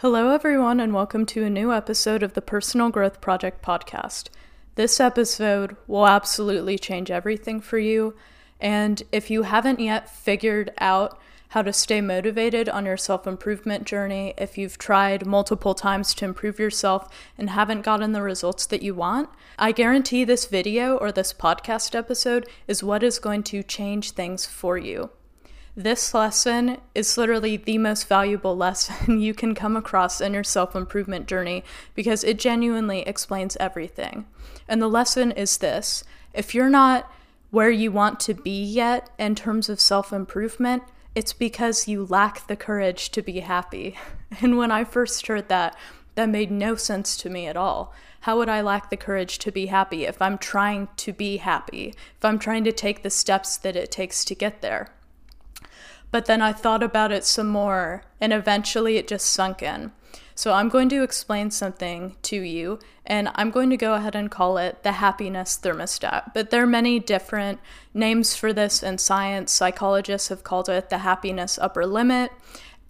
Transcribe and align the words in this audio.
Hello, 0.00 0.30
everyone, 0.30 0.78
and 0.78 0.94
welcome 0.94 1.26
to 1.26 1.42
a 1.42 1.50
new 1.50 1.72
episode 1.72 2.22
of 2.22 2.34
the 2.34 2.40
Personal 2.40 2.88
Growth 2.88 3.20
Project 3.20 3.64
podcast. 3.64 4.28
This 4.76 5.00
episode 5.00 5.76
will 5.88 6.06
absolutely 6.06 6.78
change 6.78 7.10
everything 7.10 7.60
for 7.60 7.78
you. 7.78 8.14
And 8.60 9.02
if 9.10 9.28
you 9.28 9.42
haven't 9.42 9.80
yet 9.80 10.08
figured 10.08 10.72
out 10.78 11.18
how 11.48 11.62
to 11.62 11.72
stay 11.72 12.00
motivated 12.00 12.68
on 12.68 12.86
your 12.86 12.96
self 12.96 13.26
improvement 13.26 13.88
journey, 13.88 14.34
if 14.38 14.56
you've 14.56 14.78
tried 14.78 15.26
multiple 15.26 15.74
times 15.74 16.14
to 16.14 16.24
improve 16.24 16.60
yourself 16.60 17.08
and 17.36 17.50
haven't 17.50 17.82
gotten 17.82 18.12
the 18.12 18.22
results 18.22 18.66
that 18.66 18.82
you 18.82 18.94
want, 18.94 19.28
I 19.58 19.72
guarantee 19.72 20.22
this 20.22 20.46
video 20.46 20.96
or 20.96 21.10
this 21.10 21.32
podcast 21.32 21.96
episode 21.96 22.48
is 22.68 22.84
what 22.84 23.02
is 23.02 23.18
going 23.18 23.42
to 23.42 23.64
change 23.64 24.12
things 24.12 24.46
for 24.46 24.78
you. 24.78 25.10
This 25.78 26.12
lesson 26.12 26.78
is 26.92 27.16
literally 27.16 27.56
the 27.56 27.78
most 27.78 28.08
valuable 28.08 28.56
lesson 28.56 29.20
you 29.20 29.32
can 29.32 29.54
come 29.54 29.76
across 29.76 30.20
in 30.20 30.34
your 30.34 30.42
self 30.42 30.74
improvement 30.74 31.28
journey 31.28 31.62
because 31.94 32.24
it 32.24 32.36
genuinely 32.36 33.02
explains 33.02 33.56
everything. 33.60 34.26
And 34.66 34.82
the 34.82 34.88
lesson 34.88 35.30
is 35.30 35.58
this 35.58 36.02
if 36.34 36.52
you're 36.52 36.68
not 36.68 37.08
where 37.52 37.70
you 37.70 37.92
want 37.92 38.18
to 38.18 38.34
be 38.34 38.60
yet 38.60 39.08
in 39.20 39.36
terms 39.36 39.68
of 39.68 39.78
self 39.78 40.12
improvement, 40.12 40.82
it's 41.14 41.32
because 41.32 41.86
you 41.86 42.04
lack 42.04 42.48
the 42.48 42.56
courage 42.56 43.10
to 43.10 43.22
be 43.22 43.38
happy. 43.38 43.96
And 44.42 44.58
when 44.58 44.72
I 44.72 44.82
first 44.82 45.28
heard 45.28 45.48
that, 45.48 45.76
that 46.16 46.28
made 46.28 46.50
no 46.50 46.74
sense 46.74 47.16
to 47.18 47.30
me 47.30 47.46
at 47.46 47.56
all. 47.56 47.94
How 48.22 48.36
would 48.38 48.48
I 48.48 48.62
lack 48.62 48.90
the 48.90 48.96
courage 48.96 49.38
to 49.38 49.52
be 49.52 49.66
happy 49.66 50.06
if 50.06 50.20
I'm 50.20 50.38
trying 50.38 50.88
to 50.96 51.12
be 51.12 51.36
happy, 51.36 51.94
if 52.16 52.24
I'm 52.24 52.40
trying 52.40 52.64
to 52.64 52.72
take 52.72 53.04
the 53.04 53.10
steps 53.10 53.56
that 53.58 53.76
it 53.76 53.92
takes 53.92 54.24
to 54.24 54.34
get 54.34 54.60
there? 54.60 54.90
But 56.10 56.26
then 56.26 56.40
I 56.40 56.52
thought 56.52 56.82
about 56.82 57.12
it 57.12 57.24
some 57.24 57.48
more, 57.48 58.02
and 58.20 58.32
eventually 58.32 58.96
it 58.96 59.08
just 59.08 59.26
sunk 59.26 59.62
in. 59.62 59.92
So 60.34 60.52
I'm 60.52 60.68
going 60.68 60.88
to 60.90 61.02
explain 61.02 61.50
something 61.50 62.14
to 62.22 62.40
you, 62.40 62.78
and 63.04 63.28
I'm 63.34 63.50
going 63.50 63.70
to 63.70 63.76
go 63.76 63.94
ahead 63.94 64.14
and 64.14 64.30
call 64.30 64.56
it 64.56 64.84
the 64.84 64.92
happiness 64.92 65.58
thermostat. 65.60 66.32
But 66.32 66.50
there 66.50 66.62
are 66.62 66.66
many 66.66 67.00
different 67.00 67.58
names 67.92 68.36
for 68.36 68.52
this 68.52 68.82
in 68.82 68.98
science. 68.98 69.50
Psychologists 69.50 70.28
have 70.28 70.44
called 70.44 70.68
it 70.68 70.90
the 70.90 70.98
happiness 70.98 71.58
upper 71.58 71.86
limit. 71.86 72.30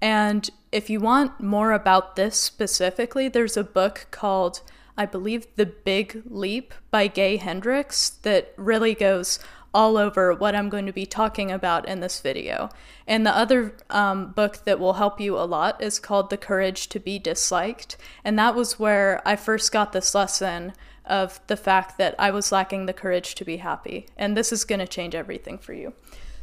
And 0.03 0.51
if 0.71 0.91
you 0.91 1.01
want 1.01 1.41
more 1.41 1.73
about 1.73 2.17
this 2.17 2.37
specifically, 2.37 3.29
there's 3.29 3.57
a 3.57 3.65
book 3.65 4.09
called, 4.11 4.61
I 4.97 5.07
believe, 5.07 5.47
The 5.57 5.67
Big 5.67 6.23
Leap 6.27 6.75
by 6.91 7.07
Gay 7.07 7.39
Hendricks 7.39 8.11
that 8.11 8.53
really 8.59 8.95
goes 8.95 9.39
all 9.75 9.97
over 9.97 10.33
what 10.33 10.55
I'm 10.55 10.69
going 10.69 10.87
to 10.87 10.93
be 10.93 11.07
talking 11.07 11.51
about 11.51 11.87
in 11.87 12.01
this 12.01 12.21
video. 12.21 12.71
And 13.07 13.27
the 13.27 13.37
other 13.37 13.75
um, 13.91 14.33
book 14.33 14.65
that 14.65 14.81
will 14.81 14.95
help 14.95 15.21
you 15.21 15.37
a 15.39 15.45
lot 15.45 15.83
is 15.83 15.99
called 15.99 16.31
The 16.31 16.37
Courage 16.37 16.89
to 16.89 17.01
Be 17.01 17.19
Disliked. 17.19 17.97
And 18.25 18.39
that 18.39 18.55
was 18.55 18.79
where 18.79 19.21
I 19.27 19.37
first 19.37 19.71
got 19.73 19.93
this 19.93 20.15
lesson 20.15 20.73
of 21.05 21.41
the 21.47 21.57
fact 21.57 21.99
that 21.99 22.15
I 22.19 22.31
was 22.31 22.53
lacking 22.53 22.87
the 22.87 22.93
courage 22.93 23.35
to 23.37 23.45
be 23.45 23.59
happy. 23.59 24.07
And 24.17 24.37
this 24.37 24.53
is 24.53 24.65
going 24.65 24.81
to 24.81 24.87
change 24.87 25.15
everything 25.15 25.59
for 25.59 25.73
you. 25.73 25.95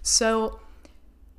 So, 0.02 0.60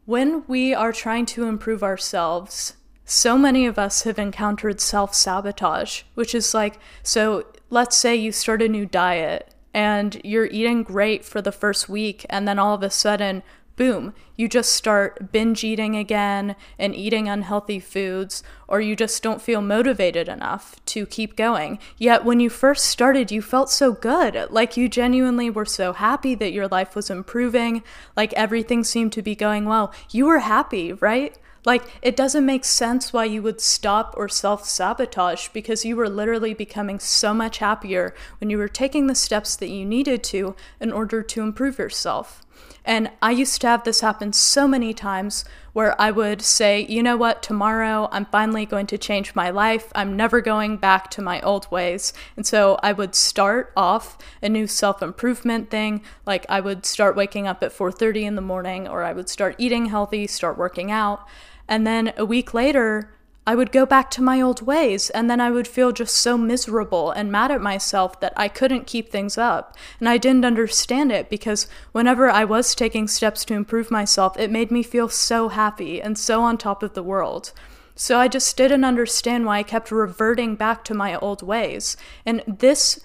when 0.04 0.44
we 0.46 0.72
are 0.72 0.92
trying 0.92 1.26
to 1.26 1.44
improve 1.44 1.82
ourselves, 1.82 2.74
so 3.04 3.36
many 3.36 3.66
of 3.66 3.78
us 3.78 4.02
have 4.02 4.18
encountered 4.18 4.80
self 4.80 5.14
sabotage, 5.14 6.02
which 6.14 6.34
is 6.34 6.54
like, 6.54 6.78
so 7.02 7.44
let's 7.70 7.96
say 7.96 8.14
you 8.14 8.30
start 8.30 8.62
a 8.62 8.68
new 8.68 8.86
diet 8.86 9.52
and 9.76 10.18
you're 10.24 10.46
eating 10.46 10.82
great 10.82 11.22
for 11.22 11.42
the 11.42 11.52
first 11.52 11.86
week, 11.86 12.24
and 12.30 12.48
then 12.48 12.58
all 12.58 12.72
of 12.72 12.82
a 12.82 12.88
sudden, 12.88 13.42
boom, 13.76 14.14
you 14.34 14.48
just 14.48 14.72
start 14.72 15.30
binge 15.32 15.62
eating 15.62 15.94
again 15.94 16.56
and 16.78 16.94
eating 16.94 17.28
unhealthy 17.28 17.78
foods, 17.78 18.42
or 18.66 18.80
you 18.80 18.96
just 18.96 19.22
don't 19.22 19.42
feel 19.42 19.60
motivated 19.60 20.30
enough 20.30 20.82
to 20.86 21.04
keep 21.04 21.36
going. 21.36 21.78
Yet 21.98 22.24
when 22.24 22.40
you 22.40 22.48
first 22.48 22.86
started, 22.86 23.30
you 23.30 23.42
felt 23.42 23.68
so 23.68 23.92
good. 23.92 24.46
Like 24.48 24.78
you 24.78 24.88
genuinely 24.88 25.50
were 25.50 25.66
so 25.66 25.92
happy 25.92 26.34
that 26.36 26.54
your 26.54 26.68
life 26.68 26.96
was 26.96 27.10
improving, 27.10 27.82
like 28.16 28.32
everything 28.32 28.82
seemed 28.82 29.12
to 29.12 29.20
be 29.20 29.34
going 29.34 29.66
well. 29.66 29.92
You 30.10 30.24
were 30.24 30.38
happy, 30.38 30.94
right? 30.94 31.36
Like, 31.66 31.82
it 32.00 32.16
doesn't 32.16 32.46
make 32.46 32.64
sense 32.64 33.12
why 33.12 33.24
you 33.24 33.42
would 33.42 33.60
stop 33.60 34.14
or 34.16 34.28
self 34.28 34.64
sabotage 34.64 35.48
because 35.48 35.84
you 35.84 35.96
were 35.96 36.08
literally 36.08 36.54
becoming 36.54 37.00
so 37.00 37.34
much 37.34 37.58
happier 37.58 38.14
when 38.38 38.48
you 38.48 38.56
were 38.56 38.68
taking 38.68 39.08
the 39.08 39.16
steps 39.16 39.56
that 39.56 39.68
you 39.68 39.84
needed 39.84 40.22
to 40.24 40.54
in 40.80 40.92
order 40.92 41.22
to 41.24 41.42
improve 41.42 41.78
yourself. 41.78 42.46
And 42.84 43.10
I 43.20 43.32
used 43.32 43.60
to 43.60 43.66
have 43.66 43.82
this 43.82 44.00
happen 44.00 44.32
so 44.32 44.68
many 44.68 44.94
times 44.94 45.44
where 45.72 46.00
I 46.00 46.12
would 46.12 46.40
say, 46.40 46.86
you 46.88 47.02
know 47.02 47.16
what, 47.16 47.42
tomorrow 47.42 48.08
I'm 48.12 48.26
finally 48.26 48.64
going 48.64 48.86
to 48.86 48.96
change 48.96 49.34
my 49.34 49.50
life. 49.50 49.92
I'm 49.94 50.16
never 50.16 50.40
going 50.40 50.76
back 50.76 51.10
to 51.10 51.22
my 51.22 51.40
old 51.40 51.70
ways. 51.70 52.12
And 52.36 52.46
so 52.46 52.78
I 52.84 52.92
would 52.92 53.16
start 53.16 53.72
off 53.76 54.16
a 54.40 54.48
new 54.48 54.68
self-improvement 54.68 55.68
thing, 55.68 56.02
like 56.24 56.46
I 56.48 56.60
would 56.60 56.86
start 56.86 57.16
waking 57.16 57.48
up 57.48 57.62
at 57.62 57.72
4:30 57.72 58.24
in 58.24 58.36
the 58.36 58.40
morning 58.40 58.86
or 58.86 59.02
I 59.02 59.12
would 59.12 59.28
start 59.28 59.56
eating 59.58 59.86
healthy, 59.86 60.28
start 60.28 60.56
working 60.56 60.92
out. 60.92 61.26
And 61.68 61.86
then 61.86 62.12
a 62.16 62.24
week 62.24 62.54
later, 62.54 63.10
I 63.48 63.54
would 63.54 63.70
go 63.70 63.86
back 63.86 64.10
to 64.10 64.22
my 64.22 64.40
old 64.40 64.62
ways, 64.62 65.08
and 65.10 65.30
then 65.30 65.40
I 65.40 65.52
would 65.52 65.68
feel 65.68 65.92
just 65.92 66.16
so 66.16 66.36
miserable 66.36 67.12
and 67.12 67.30
mad 67.30 67.52
at 67.52 67.60
myself 67.60 68.18
that 68.18 68.32
I 68.36 68.48
couldn't 68.48 68.88
keep 68.88 69.08
things 69.08 69.38
up. 69.38 69.76
And 70.00 70.08
I 70.08 70.18
didn't 70.18 70.44
understand 70.44 71.12
it 71.12 71.30
because 71.30 71.68
whenever 71.92 72.28
I 72.28 72.44
was 72.44 72.74
taking 72.74 73.06
steps 73.06 73.44
to 73.44 73.54
improve 73.54 73.88
myself, 73.88 74.36
it 74.36 74.50
made 74.50 74.72
me 74.72 74.82
feel 74.82 75.08
so 75.08 75.48
happy 75.48 76.02
and 76.02 76.18
so 76.18 76.42
on 76.42 76.58
top 76.58 76.82
of 76.82 76.94
the 76.94 77.04
world. 77.04 77.52
So 77.94 78.18
I 78.18 78.26
just 78.26 78.56
didn't 78.56 78.84
understand 78.84 79.46
why 79.46 79.58
I 79.58 79.62
kept 79.62 79.92
reverting 79.92 80.56
back 80.56 80.84
to 80.84 80.94
my 80.94 81.14
old 81.14 81.42
ways. 81.42 81.96
And 82.26 82.42
this 82.46 83.00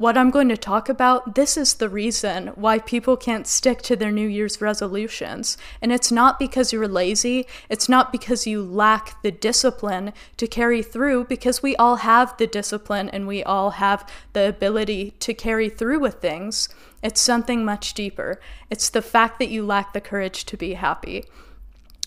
what 0.00 0.16
I'm 0.16 0.30
going 0.30 0.48
to 0.48 0.56
talk 0.56 0.88
about, 0.88 1.34
this 1.34 1.58
is 1.58 1.74
the 1.74 1.90
reason 1.90 2.46
why 2.54 2.78
people 2.78 3.18
can't 3.18 3.46
stick 3.46 3.82
to 3.82 3.94
their 3.94 4.10
New 4.10 4.26
Year's 4.26 4.58
resolutions. 4.58 5.58
And 5.82 5.92
it's 5.92 6.10
not 6.10 6.38
because 6.38 6.72
you're 6.72 6.88
lazy, 6.88 7.46
it's 7.68 7.86
not 7.86 8.10
because 8.10 8.46
you 8.46 8.62
lack 8.62 9.20
the 9.20 9.30
discipline 9.30 10.14
to 10.38 10.46
carry 10.46 10.82
through, 10.82 11.24
because 11.24 11.62
we 11.62 11.76
all 11.76 11.96
have 11.96 12.34
the 12.38 12.46
discipline 12.46 13.10
and 13.10 13.26
we 13.26 13.44
all 13.44 13.72
have 13.72 14.10
the 14.32 14.48
ability 14.48 15.10
to 15.18 15.34
carry 15.34 15.68
through 15.68 15.98
with 15.98 16.14
things. 16.14 16.70
It's 17.02 17.20
something 17.20 17.62
much 17.62 17.92
deeper. 17.92 18.40
It's 18.70 18.88
the 18.88 19.02
fact 19.02 19.38
that 19.38 19.50
you 19.50 19.66
lack 19.66 19.92
the 19.92 20.00
courage 20.00 20.46
to 20.46 20.56
be 20.56 20.72
happy. 20.72 21.26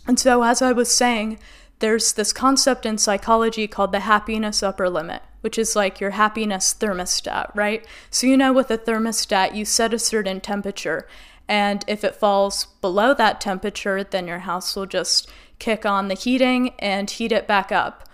And 0.08 0.20
so, 0.20 0.42
as 0.42 0.64
I 0.64 0.72
was 0.72 0.90
saying, 0.90 1.38
there's 1.78 2.14
this 2.14 2.34
concept 2.34 2.88
in 2.88 2.98
psychology 2.98 3.68
called 3.68 3.92
the 3.92 4.00
happiness 4.00 4.64
upper 4.64 4.90
limit 4.90 5.22
which 5.44 5.58
is 5.58 5.76
like 5.76 6.00
your 6.00 6.12
happiness 6.12 6.74
thermostat, 6.74 7.54
right? 7.54 7.86
So, 8.10 8.28
you 8.28 8.38
know, 8.38 8.54
with 8.54 8.72
a 8.72 8.78
thermostat, 8.78 9.54
you 9.54 9.66
set 9.66 9.94
a 9.94 10.00
certain 10.00 10.40
temperature, 10.40 11.08
and 11.48 11.84
if 11.88 12.04
it 12.04 12.16
falls 12.16 12.68
below 12.80 13.14
that 13.14 13.42
temperature, 13.42 14.04
then 14.04 14.28
your 14.28 14.40
house 14.40 14.76
will 14.76 14.86
just 14.86 15.30
kick 15.60 15.86
on 15.86 16.08
the 16.08 16.16
heating 16.16 16.70
and 16.80 17.10
heat 17.10 17.32
it 17.32 17.48
back 17.48 17.72
up. 17.72 18.08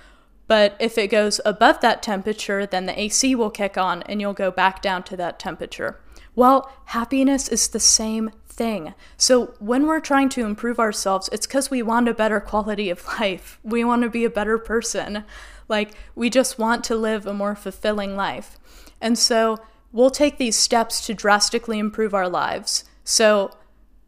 But 0.47 0.75
if 0.79 0.97
it 0.97 1.11
goes 1.11 1.39
above 1.45 1.79
that 1.81 2.01
temperature, 2.01 2.65
then 2.65 2.87
the 2.87 2.99
AC 2.99 3.35
will 3.35 3.51
kick 3.51 3.77
on 3.77 4.01
and 4.03 4.19
you'll 4.19 4.33
go 4.33 4.49
back 4.49 4.81
down 4.81 5.03
to 5.03 5.17
that 5.17 5.37
temperature. 5.37 5.99
Well, 6.35 6.71
happiness 6.85 7.47
is 7.47 7.67
the 7.67 7.79
same 7.79 8.31
thing. 8.59 8.93
So 9.15 9.53
when 9.59 9.87
we're 9.87 10.01
trying 10.01 10.27
to 10.29 10.45
improve 10.45 10.79
ourselves, 10.79 11.29
it's 11.31 11.47
because 11.47 11.71
we 11.71 11.81
want 11.81 12.09
a 12.09 12.13
better 12.13 12.41
quality 12.41 12.89
of 12.89 13.05
life. 13.19 13.57
We 13.63 13.85
want 13.85 14.03
to 14.03 14.09
be 14.09 14.25
a 14.25 14.29
better 14.29 14.57
person. 14.57 15.23
Like, 15.69 15.93
we 16.13 16.29
just 16.29 16.59
want 16.59 16.83
to 16.85 16.95
live 16.95 17.25
a 17.25 17.33
more 17.33 17.55
fulfilling 17.55 18.17
life. 18.17 18.59
And 18.99 19.17
so, 19.17 19.59
we'll 19.93 20.09
take 20.09 20.37
these 20.37 20.57
steps 20.57 21.05
to 21.05 21.13
drastically 21.13 21.79
improve 21.79 22.13
our 22.13 22.27
lives. 22.27 22.83
So, 23.05 23.51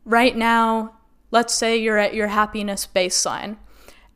right 0.03 0.35
now, 0.35 0.97
let's 1.31 1.53
say 1.53 1.77
you're 1.77 1.97
at 1.97 2.13
your 2.13 2.27
happiness 2.27 2.85
baseline 2.93 3.55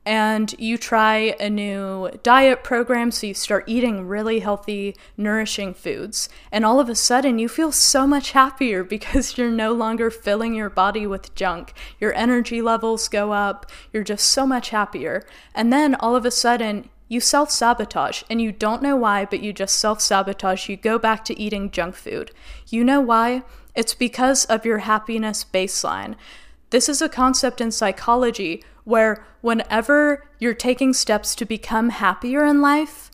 and 0.05 0.53
you 0.59 0.77
try 0.77 1.35
a 1.39 1.49
new 1.49 2.11
diet 2.21 2.63
program, 2.63 3.09
so 3.09 3.27
you 3.27 3.33
start 3.33 3.63
eating 3.65 4.07
really 4.07 4.39
healthy, 4.39 4.95
nourishing 5.17 5.73
foods, 5.73 6.29
and 6.51 6.63
all 6.63 6.79
of 6.79 6.89
a 6.89 6.95
sudden 6.95 7.39
you 7.39 7.49
feel 7.49 7.71
so 7.71 8.05
much 8.05 8.31
happier 8.31 8.83
because 8.95 9.37
you're 9.37 9.49
no 9.49 9.73
longer 9.73 10.11
filling 10.11 10.53
your 10.53 10.69
body 10.69 11.07
with 11.07 11.33
junk. 11.33 11.73
Your 11.99 12.13
energy 12.13 12.61
levels 12.61 13.07
go 13.07 13.31
up, 13.31 13.65
you're 13.91 14.03
just 14.03 14.27
so 14.27 14.45
much 14.45 14.69
happier. 14.69 15.25
And 15.55 15.73
then 15.73 15.95
all 15.95 16.15
of 16.15 16.25
a 16.25 16.31
sudden, 16.31 16.89
you 17.07 17.19
self 17.19 17.51
sabotage, 17.51 18.23
and 18.29 18.41
you 18.41 18.51
don't 18.51 18.81
know 18.81 18.95
why, 18.95 19.25
but 19.25 19.41
you 19.41 19.53
just 19.53 19.77
self 19.77 20.01
sabotage. 20.01 20.69
You 20.69 20.77
go 20.77 20.97
back 20.97 21.23
to 21.25 21.39
eating 21.39 21.69
junk 21.71 21.95
food. 21.95 22.31
You 22.69 22.83
know 22.83 23.01
why? 23.01 23.43
It's 23.75 23.93
because 23.93 24.45
of 24.45 24.65
your 24.65 24.79
happiness 24.79 25.45
baseline. 25.45 26.15
This 26.71 26.89
is 26.89 27.01
a 27.01 27.09
concept 27.09 27.61
in 27.61 27.71
psychology 27.71 28.63
where, 28.85 29.25
whenever 29.41 30.27
you're 30.39 30.53
taking 30.53 30.93
steps 30.93 31.35
to 31.35 31.45
become 31.45 31.89
happier 31.89 32.45
in 32.45 32.61
life, 32.61 33.11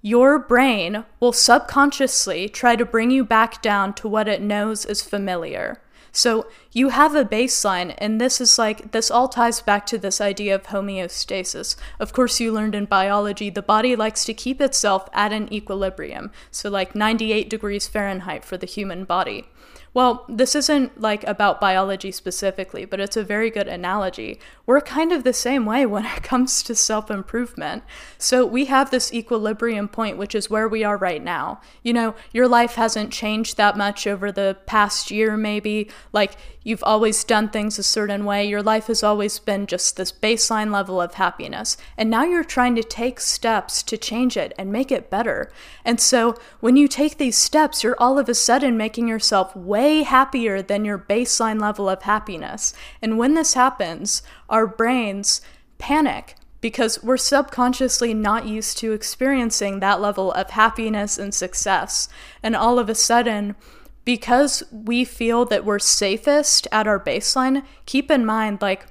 your 0.00 0.38
brain 0.38 1.04
will 1.20 1.32
subconsciously 1.32 2.48
try 2.48 2.76
to 2.76 2.84
bring 2.84 3.10
you 3.10 3.24
back 3.24 3.62
down 3.62 3.94
to 3.94 4.08
what 4.08 4.28
it 4.28 4.40
knows 4.40 4.84
is 4.84 5.02
familiar. 5.02 5.80
So 6.12 6.46
you 6.70 6.90
have 6.90 7.16
a 7.16 7.24
baseline, 7.24 7.92
and 7.98 8.20
this 8.20 8.40
is 8.40 8.56
like, 8.56 8.92
this 8.92 9.10
all 9.10 9.28
ties 9.28 9.60
back 9.60 9.84
to 9.86 9.98
this 9.98 10.20
idea 10.20 10.54
of 10.54 10.64
homeostasis. 10.64 11.74
Of 11.98 12.12
course, 12.12 12.38
you 12.38 12.52
learned 12.52 12.76
in 12.76 12.84
biology 12.84 13.50
the 13.50 13.62
body 13.62 13.96
likes 13.96 14.24
to 14.26 14.32
keep 14.32 14.60
itself 14.60 15.08
at 15.12 15.32
an 15.32 15.52
equilibrium, 15.52 16.30
so 16.52 16.70
like 16.70 16.94
98 16.94 17.50
degrees 17.50 17.88
Fahrenheit 17.88 18.44
for 18.44 18.56
the 18.56 18.66
human 18.66 19.04
body. 19.04 19.48
Well, 19.94 20.24
this 20.28 20.56
isn't 20.56 21.00
like 21.00 21.22
about 21.24 21.60
biology 21.60 22.10
specifically, 22.10 22.84
but 22.84 22.98
it's 22.98 23.16
a 23.16 23.22
very 23.22 23.48
good 23.48 23.68
analogy. 23.68 24.40
We're 24.66 24.80
kind 24.80 25.12
of 25.12 25.22
the 25.22 25.32
same 25.32 25.64
way 25.64 25.86
when 25.94 26.04
it 26.04 26.24
comes 26.24 26.62
to 26.64 26.74
self 26.74 27.10
improvement. 27.10 27.84
So 28.18 28.44
we 28.44 28.64
have 28.66 28.90
this 28.90 29.14
equilibrium 29.14 29.88
point, 29.88 30.18
which 30.18 30.34
is 30.34 30.50
where 30.50 30.68
we 30.68 30.82
are 30.82 30.96
right 30.96 31.22
now. 31.22 31.60
You 31.84 31.92
know, 31.92 32.14
your 32.32 32.48
life 32.48 32.74
hasn't 32.74 33.12
changed 33.12 33.56
that 33.56 33.76
much 33.76 34.06
over 34.06 34.32
the 34.32 34.58
past 34.66 35.12
year, 35.12 35.36
maybe. 35.36 35.88
Like, 36.12 36.36
you've 36.64 36.82
always 36.82 37.22
done 37.22 37.48
things 37.48 37.78
a 37.78 37.82
certain 37.82 38.24
way. 38.24 38.44
Your 38.44 38.62
life 38.62 38.88
has 38.88 39.02
always 39.02 39.38
been 39.38 39.66
just 39.66 39.96
this 39.96 40.10
baseline 40.10 40.72
level 40.72 41.00
of 41.00 41.14
happiness. 41.14 41.76
And 41.96 42.10
now 42.10 42.24
you're 42.24 42.42
trying 42.42 42.74
to 42.74 42.82
take 42.82 43.20
steps 43.20 43.82
to 43.84 43.96
change 43.96 44.36
it 44.36 44.52
and 44.58 44.72
make 44.72 44.90
it 44.90 45.10
better. 45.10 45.52
And 45.84 46.00
so 46.00 46.34
when 46.60 46.76
you 46.76 46.88
take 46.88 47.18
these 47.18 47.36
steps, 47.36 47.84
you're 47.84 48.00
all 48.00 48.18
of 48.18 48.28
a 48.28 48.34
sudden 48.34 48.76
making 48.76 49.06
yourself 49.06 49.54
way 49.54 50.02
happier 50.02 50.62
than 50.62 50.84
your 50.84 50.98
baseline 50.98 51.60
level 51.60 51.88
of 51.88 52.02
happiness. 52.02 52.72
And 53.00 53.18
when 53.18 53.34
this 53.34 53.54
happens, 53.54 54.22
our 54.48 54.66
brains 54.66 55.40
panic 55.78 56.34
because 56.64 57.02
we're 57.02 57.18
subconsciously 57.18 58.14
not 58.14 58.46
used 58.46 58.78
to 58.78 58.92
experiencing 58.92 59.80
that 59.80 60.00
level 60.00 60.32
of 60.32 60.48
happiness 60.48 61.18
and 61.18 61.34
success. 61.34 62.08
And 62.42 62.56
all 62.56 62.78
of 62.78 62.88
a 62.88 62.94
sudden, 62.94 63.54
because 64.04 64.62
we 64.70 65.04
feel 65.04 65.44
that 65.46 65.64
we're 65.64 65.78
safest 65.78 66.68
at 66.70 66.86
our 66.86 67.00
baseline, 67.00 67.64
keep 67.86 68.10
in 68.10 68.24
mind, 68.24 68.60
like, 68.60 68.86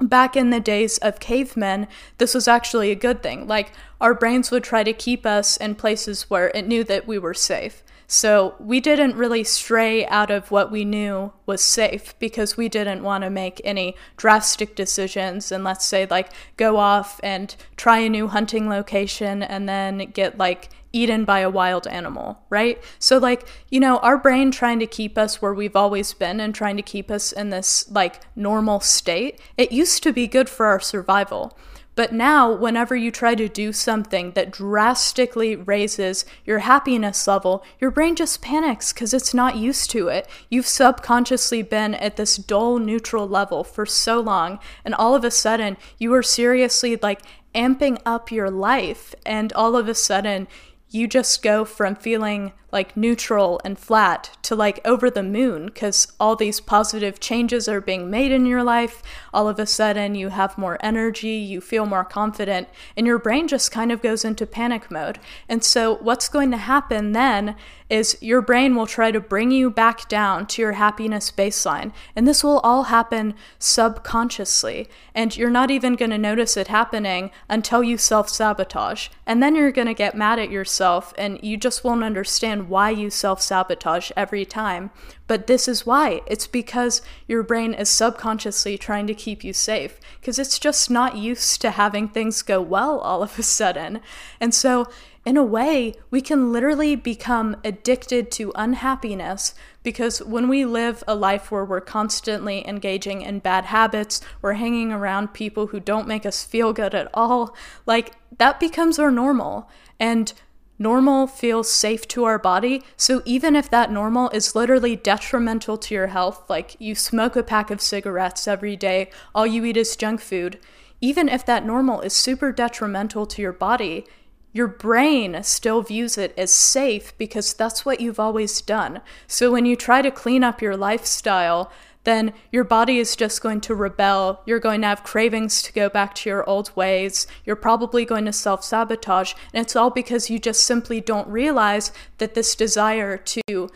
back 0.00 0.36
in 0.36 0.50
the 0.50 0.60
days 0.60 0.98
of 0.98 1.20
cavemen, 1.20 1.86
this 2.18 2.34
was 2.34 2.48
actually 2.48 2.90
a 2.90 2.96
good 2.96 3.22
thing. 3.22 3.46
Like, 3.46 3.72
our 4.00 4.14
brains 4.14 4.50
would 4.50 4.64
try 4.64 4.82
to 4.82 4.92
keep 4.92 5.26
us 5.26 5.56
in 5.56 5.74
places 5.74 6.30
where 6.30 6.48
it 6.54 6.66
knew 6.66 6.84
that 6.84 7.06
we 7.06 7.18
were 7.18 7.34
safe. 7.34 7.82
So 8.12 8.56
we 8.58 8.80
didn't 8.80 9.14
really 9.14 9.44
stray 9.44 10.04
out 10.06 10.32
of 10.32 10.50
what 10.50 10.72
we 10.72 10.84
knew 10.84 11.32
was 11.46 11.62
safe 11.62 12.18
because 12.18 12.56
we 12.56 12.68
didn't 12.68 13.04
want 13.04 13.22
to 13.22 13.30
make 13.30 13.60
any 13.62 13.94
drastic 14.16 14.74
decisions 14.74 15.52
and 15.52 15.62
let's 15.62 15.84
say 15.84 16.08
like 16.10 16.32
go 16.56 16.78
off 16.78 17.20
and 17.22 17.54
try 17.76 17.98
a 17.98 18.08
new 18.08 18.26
hunting 18.26 18.68
location 18.68 19.44
and 19.44 19.68
then 19.68 20.10
get 20.10 20.36
like 20.36 20.70
eaten 20.92 21.24
by 21.24 21.38
a 21.38 21.48
wild 21.48 21.86
animal, 21.86 22.40
right? 22.50 22.82
So, 22.98 23.16
like, 23.18 23.46
you 23.70 23.78
know, 23.78 23.98
our 23.98 24.18
brain 24.18 24.50
trying 24.50 24.80
to 24.80 24.88
keep 24.88 25.16
us 25.16 25.40
where 25.40 25.54
we've 25.54 25.76
always 25.76 26.12
been 26.12 26.40
and 26.40 26.52
trying 26.52 26.76
to 26.78 26.82
keep 26.82 27.12
us 27.12 27.30
in 27.30 27.50
this, 27.50 27.88
like, 27.92 28.22
normal 28.34 28.80
state, 28.80 29.40
it 29.56 29.70
used 29.70 30.02
to 30.02 30.12
be 30.12 30.26
good 30.26 30.48
for 30.48 30.66
our 30.66 30.80
survival. 30.80 31.56
But 32.00 32.14
now, 32.14 32.50
whenever 32.50 32.96
you 32.96 33.10
try 33.10 33.34
to 33.34 33.46
do 33.46 33.74
something 33.74 34.30
that 34.30 34.50
drastically 34.50 35.54
raises 35.54 36.24
your 36.46 36.60
happiness 36.60 37.28
level, 37.28 37.62
your 37.78 37.90
brain 37.90 38.16
just 38.16 38.40
panics 38.40 38.90
because 38.90 39.12
it's 39.12 39.34
not 39.34 39.56
used 39.56 39.90
to 39.90 40.08
it. 40.08 40.26
You've 40.48 40.66
subconsciously 40.66 41.60
been 41.60 41.94
at 41.94 42.16
this 42.16 42.38
dull, 42.38 42.78
neutral 42.78 43.28
level 43.28 43.64
for 43.64 43.84
so 43.84 44.18
long, 44.18 44.60
and 44.82 44.94
all 44.94 45.14
of 45.14 45.24
a 45.24 45.30
sudden, 45.30 45.76
you 45.98 46.14
are 46.14 46.22
seriously 46.22 46.96
like 47.02 47.20
amping 47.54 48.00
up 48.06 48.32
your 48.32 48.50
life, 48.50 49.14
and 49.26 49.52
all 49.52 49.76
of 49.76 49.86
a 49.86 49.94
sudden, 49.94 50.48
you 50.90 51.06
just 51.06 51.42
go 51.42 51.64
from 51.64 51.94
feeling 51.94 52.52
like 52.72 52.96
neutral 52.96 53.60
and 53.64 53.78
flat 53.78 54.36
to 54.42 54.54
like 54.54 54.80
over 54.84 55.08
the 55.08 55.22
moon 55.22 55.66
because 55.66 56.12
all 56.18 56.34
these 56.34 56.60
positive 56.60 57.20
changes 57.20 57.68
are 57.68 57.80
being 57.80 58.10
made 58.10 58.32
in 58.32 58.46
your 58.46 58.62
life. 58.62 59.02
All 59.32 59.48
of 59.48 59.58
a 59.58 59.66
sudden, 59.66 60.14
you 60.14 60.30
have 60.30 60.58
more 60.58 60.78
energy, 60.80 61.30
you 61.30 61.60
feel 61.60 61.86
more 61.86 62.04
confident, 62.04 62.68
and 62.96 63.06
your 63.06 63.18
brain 63.18 63.46
just 63.46 63.70
kind 63.70 63.92
of 63.92 64.02
goes 64.02 64.24
into 64.24 64.46
panic 64.46 64.90
mode. 64.90 65.18
And 65.48 65.62
so, 65.62 65.96
what's 65.96 66.28
going 66.28 66.50
to 66.50 66.56
happen 66.56 67.12
then 67.12 67.56
is 67.90 68.16
your 68.20 68.40
brain 68.40 68.76
will 68.76 68.86
try 68.86 69.10
to 69.10 69.20
bring 69.20 69.50
you 69.50 69.70
back 69.70 70.08
down 70.08 70.46
to 70.46 70.62
your 70.62 70.72
happiness 70.72 71.30
baseline. 71.30 71.92
And 72.14 72.26
this 72.26 72.44
will 72.44 72.60
all 72.60 72.84
happen 72.84 73.34
subconsciously. 73.58 74.88
And 75.14 75.36
you're 75.36 75.50
not 75.50 75.70
even 75.70 75.96
going 75.96 76.12
to 76.12 76.18
notice 76.18 76.56
it 76.56 76.68
happening 76.68 77.30
until 77.48 77.82
you 77.82 77.98
self 77.98 78.28
sabotage. 78.28 79.08
And 79.26 79.42
then 79.42 79.56
you're 79.56 79.72
going 79.72 79.88
to 79.88 79.94
get 79.94 80.14
mad 80.14 80.38
at 80.38 80.50
yourself 80.50 81.12
and 81.18 81.38
you 81.42 81.56
just 81.56 81.82
won't 81.84 82.04
understand 82.04 82.68
why 82.68 82.90
you 82.90 83.10
self 83.10 83.42
sabotage 83.42 84.12
every 84.16 84.44
time, 84.44 84.90
but 85.30 85.46
this 85.46 85.68
is 85.68 85.86
why. 85.86 86.22
It's 86.26 86.46
because 86.48 87.02
your 87.28 87.42
brain 87.42 87.72
is 87.72 87.88
subconsciously 87.88 88.76
trying 88.76 89.06
to 89.06 89.14
keep 89.14 89.44
you 89.44 89.52
safe, 89.52 90.00
because 90.20 90.38
it's 90.38 90.58
just 90.58 90.90
not 90.90 91.16
used 91.16 91.60
to 91.60 91.70
having 91.70 92.08
things 92.08 92.42
go 92.42 92.60
well 92.60 92.98
all 92.98 93.22
of 93.22 93.38
a 93.38 93.42
sudden. 93.42 94.00
And 94.40 94.52
so, 94.54 94.88
in 95.26 95.36
a 95.36 95.44
way, 95.44 95.94
we 96.10 96.22
can 96.22 96.50
literally 96.50 96.96
become 96.96 97.56
addicted 97.62 98.30
to 98.32 98.52
unhappiness 98.54 99.54
because 99.82 100.22
when 100.22 100.48
we 100.48 100.64
live 100.64 101.04
a 101.06 101.14
life 101.14 101.50
where 101.50 101.64
we're 101.64 101.82
constantly 101.82 102.66
engaging 102.66 103.20
in 103.20 103.40
bad 103.40 103.66
habits, 103.66 104.22
we're 104.40 104.54
hanging 104.54 104.92
around 104.92 105.34
people 105.34 105.68
who 105.68 105.80
don't 105.80 106.08
make 106.08 106.24
us 106.24 106.44
feel 106.44 106.72
good 106.72 106.94
at 106.94 107.08
all, 107.12 107.54
like 107.84 108.14
that 108.38 108.58
becomes 108.58 108.98
our 108.98 109.10
normal. 109.10 109.68
And 109.98 110.32
normal 110.78 111.26
feels 111.26 111.70
safe 111.70 112.08
to 112.08 112.24
our 112.24 112.38
body. 112.38 112.82
So 112.96 113.20
even 113.26 113.54
if 113.54 113.68
that 113.70 113.92
normal 113.92 114.30
is 114.30 114.54
literally 114.54 114.96
detrimental 114.96 115.76
to 115.76 115.94
your 115.94 116.06
health, 116.06 116.48
like 116.48 116.74
you 116.78 116.94
smoke 116.94 117.36
a 117.36 117.42
pack 117.42 117.70
of 117.70 117.82
cigarettes 117.82 118.48
every 118.48 118.76
day, 118.76 119.10
all 119.34 119.46
you 119.46 119.66
eat 119.66 119.76
is 119.76 119.94
junk 119.94 120.22
food, 120.22 120.58
even 121.02 121.28
if 121.28 121.44
that 121.44 121.66
normal 121.66 122.00
is 122.00 122.14
super 122.14 122.50
detrimental 122.50 123.26
to 123.26 123.42
your 123.42 123.52
body, 123.52 124.06
your 124.52 124.68
brain 124.68 125.42
still 125.42 125.82
views 125.82 126.18
it 126.18 126.34
as 126.36 126.52
safe 126.52 127.16
because 127.18 127.54
that's 127.54 127.84
what 127.84 128.00
you've 128.00 128.20
always 128.20 128.60
done. 128.60 129.00
So 129.26 129.52
when 129.52 129.64
you 129.64 129.76
try 129.76 130.02
to 130.02 130.10
clean 130.10 130.42
up 130.42 130.60
your 130.60 130.76
lifestyle, 130.76 131.70
then 132.04 132.32
your 132.50 132.64
body 132.64 132.98
is 132.98 133.14
just 133.14 133.42
going 133.42 133.60
to 133.60 133.74
rebel. 133.74 134.42
You're 134.46 134.58
going 134.58 134.80
to 134.80 134.86
have 134.86 135.04
cravings 135.04 135.62
to 135.62 135.72
go 135.72 135.88
back 135.88 136.14
to 136.16 136.30
your 136.30 136.48
old 136.48 136.74
ways. 136.74 137.26
You're 137.44 137.56
probably 137.56 138.04
going 138.04 138.24
to 138.24 138.32
self 138.32 138.64
sabotage. 138.64 139.34
And 139.52 139.62
it's 139.62 139.76
all 139.76 139.90
because 139.90 140.30
you 140.30 140.38
just 140.38 140.64
simply 140.64 141.00
don't 141.00 141.28
realize 141.28 141.92
that 142.18 142.34
this 142.34 142.54
desire 142.54 143.18
to 143.18 143.70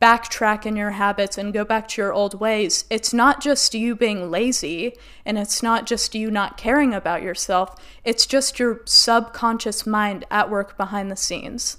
backtrack 0.00 0.64
in 0.64 0.76
your 0.76 0.92
habits 0.92 1.36
and 1.36 1.52
go 1.52 1.64
back 1.64 1.88
to 1.88 2.02
your 2.02 2.12
old 2.12 2.40
ways, 2.40 2.84
it's 2.90 3.12
not 3.12 3.40
just 3.40 3.74
you 3.74 3.94
being 3.94 4.30
lazy 4.30 4.96
and 5.24 5.38
it's 5.38 5.62
not 5.62 5.86
just 5.86 6.14
you 6.14 6.30
not 6.30 6.56
caring 6.56 6.94
about 6.94 7.22
yourself. 7.22 7.76
It's 8.04 8.26
just 8.26 8.58
your 8.58 8.80
subconscious 8.86 9.86
mind 9.86 10.24
at 10.30 10.50
work 10.50 10.76
behind 10.76 11.10
the 11.10 11.16
scenes. 11.16 11.76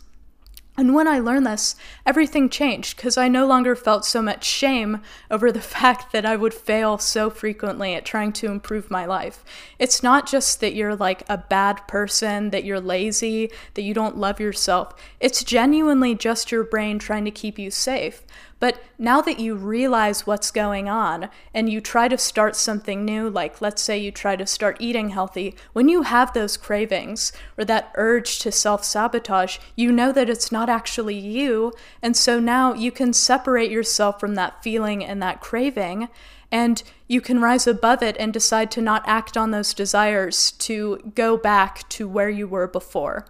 And 0.82 0.96
when 0.96 1.08
I 1.08 1.20
learned 1.20 1.46
this, 1.46 1.76
everything 2.08 2.50
changed 2.50 2.96
because 2.98 3.16
I 3.16 3.28
no 3.28 3.46
longer 3.46 3.76
felt 3.76 4.04
so 4.04 4.20
much 4.20 4.44
shame 4.44 5.02
over 5.30 5.52
the 5.52 5.62
fact 5.78 6.12
that 6.12 6.26
I 6.26 6.36
would 6.36 6.56
fail 6.56 6.98
so 6.98 7.30
frequently 7.30 7.94
at 7.94 8.04
trying 8.04 8.34
to 8.34 8.48
improve 8.48 8.90
my 8.90 9.06
life. 9.06 9.46
It's 9.78 10.02
not 10.02 10.26
just 10.26 10.60
that 10.60 10.74
you're 10.74 10.96
like 10.96 11.22
a 11.30 11.38
bad 11.38 11.88
person, 11.88 12.50
that 12.50 12.64
you're 12.64 12.80
lazy, 12.80 13.52
that 13.76 13.84
you 13.84 13.94
don't 13.94 14.18
love 14.18 14.40
yourself. 14.40 14.96
It's 15.20 15.44
genuinely 15.44 16.16
just 16.16 16.52
your 16.52 16.64
brain 16.64 16.98
trying 16.98 17.26
to 17.26 17.32
keep 17.32 17.60
you 17.60 17.70
safe. 17.70 18.24
But 18.62 18.80
now 19.00 19.22
that 19.22 19.40
you 19.40 19.56
realize 19.56 20.28
what's 20.28 20.52
going 20.52 20.88
on 20.88 21.30
and 21.52 21.68
you 21.68 21.82
try 21.82 22.08
to 22.08 22.18
start 22.18 22.56
something 22.56 23.04
new, 23.04 23.28
like 23.28 23.60
let's 23.60 23.82
say 23.82 23.98
you 23.98 24.12
try 24.12 24.36
to 24.36 24.46
start 24.46 24.78
eating 24.80 25.10
healthy, 25.10 25.56
when 25.74 25.90
you 25.90 26.04
have 26.04 26.32
those 26.32 26.58
cravings 26.58 27.34
or 27.58 27.66
that 27.66 27.92
urge 27.96 28.38
to 28.40 28.52
self 28.52 28.86
sabotage, 28.86 29.58
you 29.76 29.92
know 29.92 30.12
that 30.12 30.30
it's 30.30 30.52
not 30.52 30.70
actually 30.70 31.18
you. 31.18 31.74
And 32.04 32.16
so 32.16 32.40
now 32.40 32.76
you 32.76 32.92
can 32.92 33.14
separate 33.14 33.72
yourself 33.72 34.20
from 34.20 34.36
that 34.36 34.62
feeling 34.62 35.04
and 35.04 35.20
that 35.24 35.42
craving. 35.42 36.08
And 36.52 36.84
you 37.08 37.20
can 37.20 37.42
rise 37.42 37.66
above 37.66 38.04
it 38.04 38.16
and 38.20 38.32
decide 38.32 38.70
to 38.72 38.82
not 38.82 39.02
act 39.08 39.36
on 39.36 39.50
those 39.50 39.74
desires 39.74 40.52
to 40.52 41.12
go 41.16 41.36
back 41.36 41.90
to 41.90 42.08
where 42.08 42.30
you 42.30 42.48
were 42.48 42.68
before. 42.68 43.26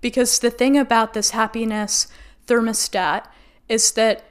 Because 0.00 0.40
the 0.40 0.50
thing 0.50 0.76
about 0.76 1.14
this 1.14 1.30
happiness 1.30 2.08
thermostat 2.48 3.26
is 3.68 3.92
that 3.92 4.24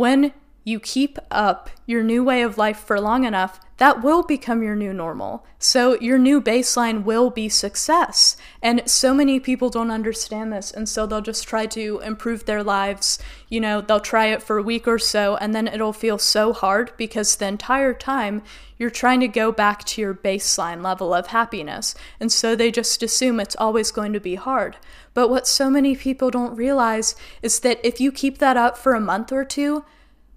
when 0.00 0.32
you 0.64 0.80
keep 0.80 1.18
up 1.30 1.68
your 1.84 2.02
new 2.02 2.24
way 2.24 2.40
of 2.40 2.56
life 2.56 2.78
for 2.78 2.98
long 2.98 3.24
enough, 3.24 3.60
that 3.80 4.02
will 4.02 4.22
become 4.22 4.62
your 4.62 4.76
new 4.76 4.92
normal. 4.92 5.42
So 5.58 5.98
your 6.00 6.18
new 6.18 6.42
baseline 6.42 7.02
will 7.02 7.30
be 7.30 7.48
success. 7.48 8.36
And 8.60 8.82
so 8.84 9.14
many 9.14 9.40
people 9.40 9.70
don't 9.70 9.90
understand 9.90 10.52
this. 10.52 10.70
And 10.70 10.86
so 10.86 11.06
they'll 11.06 11.22
just 11.22 11.48
try 11.48 11.64
to 11.68 11.98
improve 12.04 12.44
their 12.44 12.62
lives. 12.62 13.18
You 13.48 13.58
know, 13.62 13.80
they'll 13.80 13.98
try 13.98 14.26
it 14.26 14.42
for 14.42 14.58
a 14.58 14.62
week 14.62 14.86
or 14.86 14.98
so, 14.98 15.36
and 15.36 15.54
then 15.54 15.66
it'll 15.66 15.94
feel 15.94 16.18
so 16.18 16.52
hard 16.52 16.92
because 16.98 17.34
the 17.34 17.46
entire 17.46 17.94
time 17.94 18.42
you're 18.76 18.90
trying 18.90 19.20
to 19.20 19.28
go 19.28 19.50
back 19.50 19.84
to 19.84 20.02
your 20.02 20.14
baseline 20.14 20.82
level 20.82 21.14
of 21.14 21.28
happiness. 21.28 21.94
And 22.20 22.30
so 22.30 22.54
they 22.54 22.70
just 22.70 23.02
assume 23.02 23.40
it's 23.40 23.56
always 23.56 23.90
going 23.90 24.12
to 24.12 24.20
be 24.20 24.34
hard. 24.34 24.76
But 25.14 25.30
what 25.30 25.46
so 25.46 25.70
many 25.70 25.96
people 25.96 26.30
don't 26.30 26.54
realize 26.54 27.16
is 27.40 27.60
that 27.60 27.80
if 27.82 27.98
you 27.98 28.12
keep 28.12 28.38
that 28.38 28.58
up 28.58 28.76
for 28.76 28.92
a 28.92 29.00
month 29.00 29.32
or 29.32 29.44
two, 29.46 29.86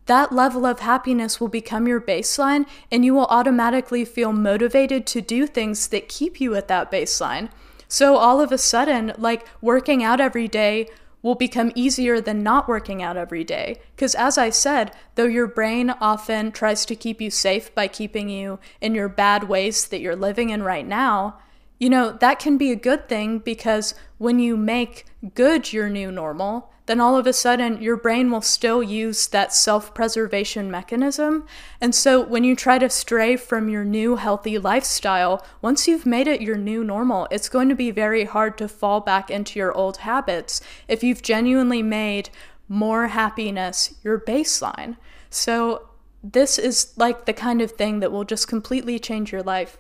that 0.06 0.32
level 0.34 0.66
of 0.66 0.80
happiness 0.80 1.40
will 1.40 1.48
become 1.48 1.88
your 1.88 2.02
baseline 2.02 2.66
and 2.92 3.06
you 3.06 3.14
will 3.14 3.28
automatically 3.28 4.04
feel 4.04 4.34
motivated 4.34 5.06
to 5.08 5.22
do 5.22 5.48
things 5.48 5.88
that 5.88 6.10
keep 6.10 6.42
you 6.42 6.56
at 6.56 6.68
that 6.68 6.92
baseline. 6.92 7.50
So 7.88 8.18
all 8.18 8.42
of 8.42 8.52
a 8.52 8.58
sudden, 8.58 9.14
like 9.18 9.48
working 9.62 10.04
out 10.04 10.20
every 10.20 10.48
day 10.48 10.88
will 11.22 11.36
become 11.36 11.72
easier 11.74 12.20
than 12.20 12.44
not 12.44 12.68
working 12.68 13.02
out 13.02 13.16
every 13.16 13.46
day. 13.46 13.80
Because 13.96 14.14
as 14.14 14.38
I 14.38 14.50
said, 14.50 14.92
though 15.16 15.26
your 15.26 15.48
brain 15.48 15.92
often 16.02 16.52
tries 16.52 16.86
to 16.86 16.96
keep 16.96 17.22
you 17.22 17.32
safe 17.32 17.74
by 17.74 17.88
keeping 17.88 18.30
you 18.30 18.60
in 18.82 18.94
your 18.94 19.08
bad 19.08 19.46
ways 19.46 19.88
that 19.88 20.02
you're 20.02 20.18
living 20.18 20.50
in 20.50 20.64
right 20.64 20.86
now, 20.86 21.40
you 21.80 21.90
know, 21.90 22.12
that 22.12 22.40
can 22.40 22.58
be 22.58 22.72
a 22.72 22.76
good 22.76 23.08
thing 23.08 23.40
because 23.40 23.96
when 24.18 24.38
you 24.40 24.58
make 24.58 25.06
good 25.34 25.72
your 25.72 25.90
new 25.90 26.12
normal, 26.12 26.73
then 26.86 27.00
all 27.00 27.16
of 27.16 27.26
a 27.26 27.34
sudden 27.34 27.82
your 27.82 27.96
brain 27.96 28.30
will 28.30 28.42
still 28.42 28.84
use 28.84 29.28
that 29.28 29.54
self 29.54 29.94
preservation 29.94 30.70
mechanism. 30.70 31.46
And 31.80 31.96
so 31.96 32.22
when 32.22 32.44
you 32.44 32.56
try 32.56 32.78
to 32.80 32.90
stray 32.90 33.36
from 33.38 33.70
your 33.70 33.86
new 33.86 34.18
healthy 34.18 34.58
lifestyle, 34.58 35.46
once 35.62 35.88
you've 35.88 36.06
made 36.06 36.28
it 36.28 36.42
your 36.42 36.58
new 36.58 36.84
normal, 36.84 37.28
it's 37.32 37.50
going 37.50 37.70
to 37.70 37.76
be 37.76 37.92
very 37.92 38.26
hard 38.26 38.58
to 38.58 38.68
fall 38.68 39.00
back 39.00 39.30
into 39.30 39.60
your 39.60 39.72
old 39.74 39.98
habits 39.98 40.62
if 40.88 41.04
you've 41.04 41.22
genuinely 41.22 41.82
made 41.82 42.30
more 42.68 43.08
happiness 43.08 43.96
your 44.04 44.20
baseline. 44.20 44.98
So 45.30 45.90
this 46.24 46.58
is 46.58 46.94
like 46.96 47.26
the 47.26 47.34
kind 47.34 47.62
of 47.62 47.72
thing 47.72 48.00
that 48.00 48.12
will 48.12 48.24
just 48.24 48.48
completely 48.48 48.98
change 48.98 49.32
your 49.32 49.44
life. 49.44 49.78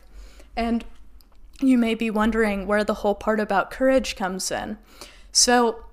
And 0.55 0.83
you 1.61 1.77
may 1.77 1.95
be 1.95 2.09
wondering 2.09 2.67
where 2.67 2.83
the 2.83 2.95
whole 2.95 3.15
part 3.15 3.39
about 3.39 3.71
courage 3.71 4.15
comes 4.15 4.51
in. 4.51 4.77
So, 5.31 5.85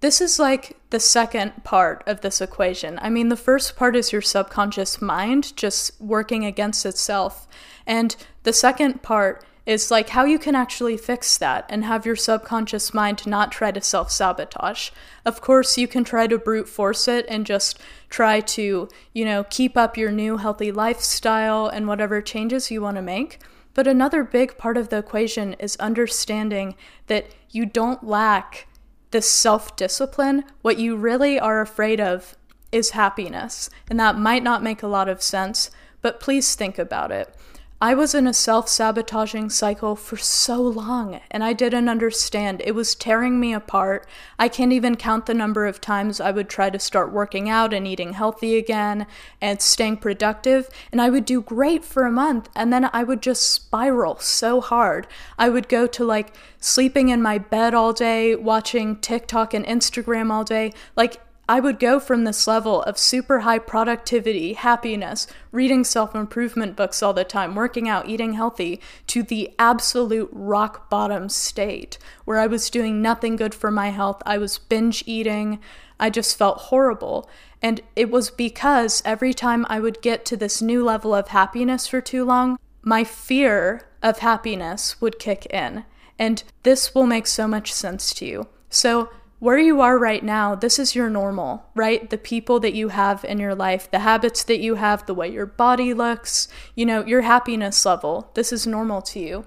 this 0.00 0.20
is 0.20 0.38
like 0.38 0.76
the 0.90 1.00
second 1.00 1.64
part 1.64 2.02
of 2.06 2.20
this 2.20 2.40
equation. 2.40 2.98
I 3.00 3.08
mean, 3.08 3.28
the 3.28 3.36
first 3.36 3.76
part 3.76 3.96
is 3.96 4.12
your 4.12 4.22
subconscious 4.22 5.00
mind 5.00 5.56
just 5.56 6.00
working 6.00 6.44
against 6.44 6.84
itself. 6.84 7.48
And 7.86 8.14
the 8.42 8.52
second 8.52 9.02
part 9.02 9.44
is 9.66 9.90
like 9.90 10.10
how 10.10 10.24
you 10.24 10.38
can 10.38 10.54
actually 10.54 10.96
fix 10.96 11.36
that 11.38 11.66
and 11.68 11.84
have 11.84 12.06
your 12.06 12.14
subconscious 12.14 12.94
mind 12.94 13.26
not 13.26 13.50
try 13.50 13.72
to 13.72 13.80
self 13.80 14.12
sabotage. 14.12 14.90
Of 15.24 15.40
course, 15.40 15.76
you 15.76 15.88
can 15.88 16.04
try 16.04 16.28
to 16.28 16.38
brute 16.38 16.68
force 16.68 17.08
it 17.08 17.26
and 17.28 17.44
just 17.44 17.80
try 18.08 18.40
to, 18.40 18.88
you 19.12 19.24
know, 19.24 19.44
keep 19.50 19.76
up 19.76 19.96
your 19.96 20.12
new 20.12 20.36
healthy 20.36 20.70
lifestyle 20.70 21.66
and 21.66 21.88
whatever 21.88 22.22
changes 22.22 22.70
you 22.70 22.80
want 22.80 22.96
to 22.96 23.02
make. 23.02 23.40
But 23.74 23.88
another 23.88 24.22
big 24.22 24.56
part 24.56 24.76
of 24.76 24.88
the 24.88 24.98
equation 24.98 25.54
is 25.54 25.76
understanding 25.76 26.76
that 27.08 27.26
you 27.50 27.66
don't 27.66 28.04
lack 28.04 28.65
this 29.10 29.28
self 29.30 29.76
discipline, 29.76 30.44
what 30.62 30.78
you 30.78 30.96
really 30.96 31.38
are 31.38 31.60
afraid 31.60 32.00
of 32.00 32.36
is 32.72 32.90
happiness. 32.90 33.70
And 33.88 33.98
that 34.00 34.18
might 34.18 34.42
not 34.42 34.62
make 34.62 34.82
a 34.82 34.88
lot 34.88 35.08
of 35.08 35.22
sense, 35.22 35.70
but 36.02 36.20
please 36.20 36.54
think 36.54 36.78
about 36.78 37.10
it. 37.12 37.34
I 37.78 37.92
was 37.92 38.14
in 38.14 38.26
a 38.26 38.32
self 38.32 38.70
sabotaging 38.70 39.50
cycle 39.50 39.96
for 39.96 40.16
so 40.16 40.62
long, 40.62 41.20
and 41.30 41.44
I 41.44 41.52
didn't 41.52 41.90
understand. 41.90 42.62
It 42.64 42.74
was 42.74 42.94
tearing 42.94 43.38
me 43.38 43.52
apart. 43.52 44.06
I 44.38 44.48
can't 44.48 44.72
even 44.72 44.96
count 44.96 45.26
the 45.26 45.34
number 45.34 45.66
of 45.66 45.78
times 45.78 46.18
I 46.18 46.30
would 46.30 46.48
try 46.48 46.70
to 46.70 46.78
start 46.78 47.12
working 47.12 47.50
out 47.50 47.74
and 47.74 47.86
eating 47.86 48.14
healthy 48.14 48.56
again 48.56 49.06
and 49.42 49.60
staying 49.60 49.98
productive, 49.98 50.70
and 50.90 51.02
I 51.02 51.10
would 51.10 51.26
do 51.26 51.42
great 51.42 51.84
for 51.84 52.06
a 52.06 52.10
month, 52.10 52.48
and 52.56 52.72
then 52.72 52.88
I 52.94 53.04
would 53.04 53.20
just 53.20 53.46
spiral 53.52 54.18
so 54.20 54.62
hard. 54.62 55.06
I 55.38 55.50
would 55.50 55.68
go 55.68 55.86
to 55.86 56.04
like 56.04 56.32
sleeping 56.58 57.10
in 57.10 57.20
my 57.20 57.36
bed 57.36 57.74
all 57.74 57.92
day, 57.92 58.34
watching 58.36 58.96
TikTok 58.96 59.52
and 59.52 59.66
Instagram 59.66 60.30
all 60.30 60.44
day. 60.44 60.72
Like, 60.96 61.20
I 61.48 61.60
would 61.60 61.78
go 61.78 62.00
from 62.00 62.24
this 62.24 62.46
level 62.46 62.82
of 62.82 62.98
super 62.98 63.40
high 63.40 63.60
productivity, 63.60 64.54
happiness, 64.54 65.28
reading 65.52 65.84
self 65.84 66.14
improvement 66.14 66.74
books 66.74 67.02
all 67.02 67.12
the 67.12 67.24
time, 67.24 67.54
working 67.54 67.88
out, 67.88 68.08
eating 68.08 68.32
healthy, 68.32 68.80
to 69.08 69.22
the 69.22 69.54
absolute 69.58 70.28
rock 70.32 70.90
bottom 70.90 71.28
state 71.28 71.98
where 72.24 72.38
I 72.38 72.48
was 72.48 72.68
doing 72.68 73.00
nothing 73.00 73.36
good 73.36 73.54
for 73.54 73.70
my 73.70 73.90
health. 73.90 74.22
I 74.26 74.38
was 74.38 74.58
binge 74.58 75.04
eating. 75.06 75.60
I 76.00 76.10
just 76.10 76.36
felt 76.36 76.58
horrible. 76.58 77.30
And 77.62 77.80
it 77.94 78.10
was 78.10 78.30
because 78.30 79.00
every 79.04 79.32
time 79.32 79.64
I 79.68 79.80
would 79.80 80.02
get 80.02 80.24
to 80.26 80.36
this 80.36 80.60
new 80.60 80.84
level 80.84 81.14
of 81.14 81.28
happiness 81.28 81.86
for 81.86 82.00
too 82.00 82.24
long, 82.24 82.58
my 82.82 83.04
fear 83.04 83.88
of 84.02 84.18
happiness 84.18 85.00
would 85.00 85.18
kick 85.18 85.46
in. 85.46 85.84
And 86.18 86.42
this 86.64 86.94
will 86.94 87.06
make 87.06 87.26
so 87.26 87.46
much 87.46 87.72
sense 87.72 88.12
to 88.14 88.26
you. 88.26 88.48
So, 88.68 89.10
where 89.46 89.58
you 89.58 89.80
are 89.80 89.96
right 89.96 90.24
now, 90.24 90.56
this 90.56 90.76
is 90.76 90.96
your 90.96 91.08
normal, 91.08 91.70
right? 91.76 92.10
The 92.10 92.18
people 92.18 92.58
that 92.58 92.74
you 92.74 92.88
have 92.88 93.24
in 93.24 93.38
your 93.38 93.54
life, 93.54 93.88
the 93.88 94.00
habits 94.00 94.42
that 94.42 94.58
you 94.58 94.74
have, 94.74 95.06
the 95.06 95.14
way 95.14 95.28
your 95.28 95.46
body 95.46 95.94
looks, 95.94 96.48
you 96.74 96.84
know, 96.84 97.06
your 97.06 97.20
happiness 97.20 97.86
level. 97.86 98.32
This 98.34 98.52
is 98.52 98.66
normal 98.66 99.02
to 99.02 99.20
you. 99.20 99.44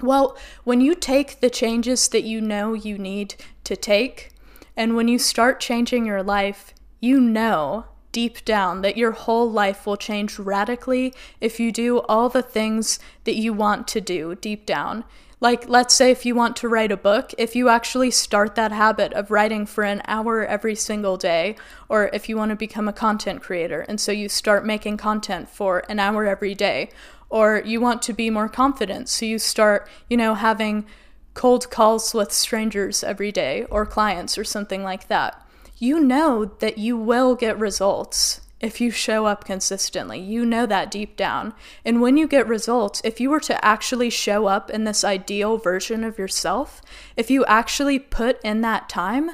Well, 0.00 0.38
when 0.64 0.80
you 0.80 0.94
take 0.94 1.40
the 1.40 1.50
changes 1.50 2.08
that 2.08 2.24
you 2.24 2.40
know 2.40 2.72
you 2.72 2.96
need 2.96 3.34
to 3.64 3.76
take, 3.76 4.30
and 4.74 4.96
when 4.96 5.06
you 5.06 5.18
start 5.18 5.60
changing 5.60 6.06
your 6.06 6.22
life, 6.22 6.72
you 6.98 7.20
know 7.20 7.84
deep 8.12 8.42
down 8.46 8.80
that 8.80 8.96
your 8.96 9.12
whole 9.12 9.50
life 9.50 9.84
will 9.84 9.98
change 9.98 10.38
radically 10.38 11.12
if 11.42 11.60
you 11.60 11.70
do 11.70 11.98
all 12.08 12.30
the 12.30 12.40
things 12.40 12.98
that 13.24 13.36
you 13.36 13.52
want 13.52 13.86
to 13.88 14.00
do 14.00 14.34
deep 14.36 14.64
down. 14.64 15.04
Like, 15.42 15.70
let's 15.70 15.94
say 15.94 16.10
if 16.10 16.26
you 16.26 16.34
want 16.34 16.54
to 16.56 16.68
write 16.68 16.92
a 16.92 16.98
book, 16.98 17.32
if 17.38 17.56
you 17.56 17.70
actually 17.70 18.10
start 18.10 18.54
that 18.56 18.72
habit 18.72 19.14
of 19.14 19.30
writing 19.30 19.64
for 19.64 19.84
an 19.84 20.02
hour 20.06 20.44
every 20.44 20.74
single 20.74 21.16
day, 21.16 21.56
or 21.88 22.10
if 22.12 22.28
you 22.28 22.36
want 22.36 22.50
to 22.50 22.56
become 22.56 22.88
a 22.88 22.92
content 22.92 23.40
creator, 23.40 23.80
and 23.88 23.98
so 23.98 24.12
you 24.12 24.28
start 24.28 24.66
making 24.66 24.98
content 24.98 25.48
for 25.48 25.82
an 25.88 25.98
hour 25.98 26.26
every 26.26 26.54
day, 26.54 26.90
or 27.30 27.62
you 27.64 27.80
want 27.80 28.02
to 28.02 28.12
be 28.12 28.28
more 28.28 28.50
confident, 28.50 29.08
so 29.08 29.24
you 29.24 29.38
start, 29.38 29.88
you 30.10 30.16
know, 30.16 30.34
having 30.34 30.84
cold 31.32 31.70
calls 31.70 32.12
with 32.12 32.32
strangers 32.32 33.02
every 33.02 33.32
day, 33.32 33.64
or 33.70 33.86
clients, 33.86 34.36
or 34.36 34.44
something 34.44 34.82
like 34.82 35.08
that. 35.08 35.42
You 35.78 36.00
know 36.00 36.44
that 36.58 36.76
you 36.76 36.98
will 36.98 37.34
get 37.34 37.58
results 37.58 38.42
if 38.60 38.80
you 38.80 38.90
show 38.90 39.26
up 39.26 39.44
consistently. 39.44 40.20
You 40.20 40.44
know 40.44 40.66
that 40.66 40.90
deep 40.90 41.16
down. 41.16 41.54
And 41.84 42.00
when 42.00 42.16
you 42.16 42.28
get 42.28 42.46
results, 42.46 43.00
if 43.04 43.20
you 43.20 43.30
were 43.30 43.40
to 43.40 43.64
actually 43.64 44.10
show 44.10 44.46
up 44.46 44.70
in 44.70 44.84
this 44.84 45.02
ideal 45.02 45.56
version 45.56 46.04
of 46.04 46.18
yourself, 46.18 46.82
if 47.16 47.30
you 47.30 47.44
actually 47.46 47.98
put 47.98 48.40
in 48.44 48.60
that 48.60 48.88
time, 48.88 49.30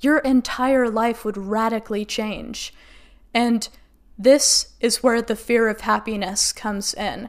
your 0.00 0.18
entire 0.18 0.90
life 0.90 1.24
would 1.24 1.38
radically 1.38 2.04
change. 2.04 2.74
And 3.32 3.68
this 4.18 4.72
is 4.80 5.02
where 5.02 5.22
the 5.22 5.36
fear 5.36 5.68
of 5.68 5.82
happiness 5.82 6.52
comes 6.52 6.92
in. 6.94 7.28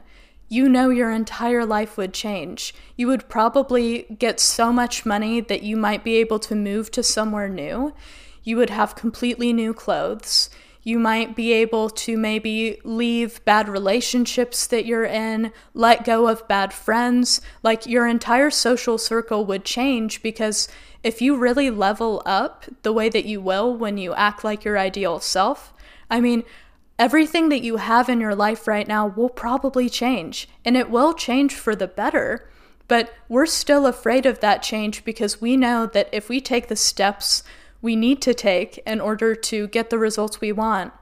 You 0.50 0.70
know 0.70 0.90
your 0.90 1.12
entire 1.12 1.66
life 1.66 1.98
would 1.98 2.14
change. 2.14 2.74
You 2.96 3.08
would 3.08 3.28
probably 3.28 4.04
get 4.18 4.40
so 4.40 4.72
much 4.72 5.06
money 5.06 5.42
that 5.42 5.64
you 5.64 5.76
might 5.76 6.04
be 6.04 6.16
able 6.16 6.40
to 6.40 6.56
move 6.56 6.90
to 6.92 7.04
somewhere 7.04 7.50
new. 7.50 7.94
You 8.44 8.56
would 8.56 8.70
have 8.70 8.96
completely 8.96 9.52
new 9.52 9.74
clothes 9.74 10.50
you 10.88 10.98
might 10.98 11.36
be 11.36 11.52
able 11.52 11.90
to 11.90 12.18
maybe 12.18 12.80
leave 12.86 13.44
bad 13.44 13.68
relationships 13.68 14.66
that 14.68 14.86
you're 14.86 15.04
in, 15.04 15.52
let 15.74 16.06
go 16.06 16.30
of 16.30 16.48
bad 16.48 16.72
friends. 16.72 17.42
Like 17.62 17.86
your 17.86 18.08
entire 18.08 18.50
social 18.50 18.98
circle 18.98 19.44
would 19.48 19.66
change 19.66 20.24
because 20.24 20.70
if 21.04 21.22
you 21.22 21.36
really 21.36 21.70
level 21.70 22.24
up 22.26 22.64
the 22.84 22.94
way 22.94 23.10
that 23.10 23.26
you 23.26 23.42
will 23.42 23.76
when 23.76 23.98
you 23.98 24.14
act 24.14 24.46
like 24.46 24.64
your 24.64 24.78
ideal 24.78 25.20
self, 25.20 25.74
I 26.10 26.22
mean, 26.22 26.46
everything 26.98 27.50
that 27.50 27.64
you 27.64 27.76
have 27.76 28.08
in 28.08 28.22
your 28.22 28.34
life 28.34 28.66
right 28.66 28.88
now 28.88 29.08
will 29.08 29.28
probably 29.28 29.90
change, 29.90 30.48
and 30.64 30.78
it 30.78 30.90
will 30.90 31.14
change 31.14 31.54
for 31.54 31.76
the 31.76 31.90
better. 31.90 32.50
But 32.88 33.14
we're 33.28 33.46
still 33.46 33.86
afraid 33.86 34.26
of 34.26 34.40
that 34.40 34.64
change 34.64 35.04
because 35.04 35.42
we 35.42 35.58
know 35.58 35.86
that 35.88 36.08
if 36.14 36.30
we 36.30 36.40
take 36.40 36.70
the 36.70 36.78
steps 36.78 37.44
we 37.82 37.96
need 37.96 38.22
to 38.24 38.34
take 38.34 38.78
in 38.86 39.00
order 39.00 39.36
to 39.36 39.68
get 39.68 39.90
the 39.90 40.00
results 40.00 40.42
we 40.42 40.52
want, 40.52 40.94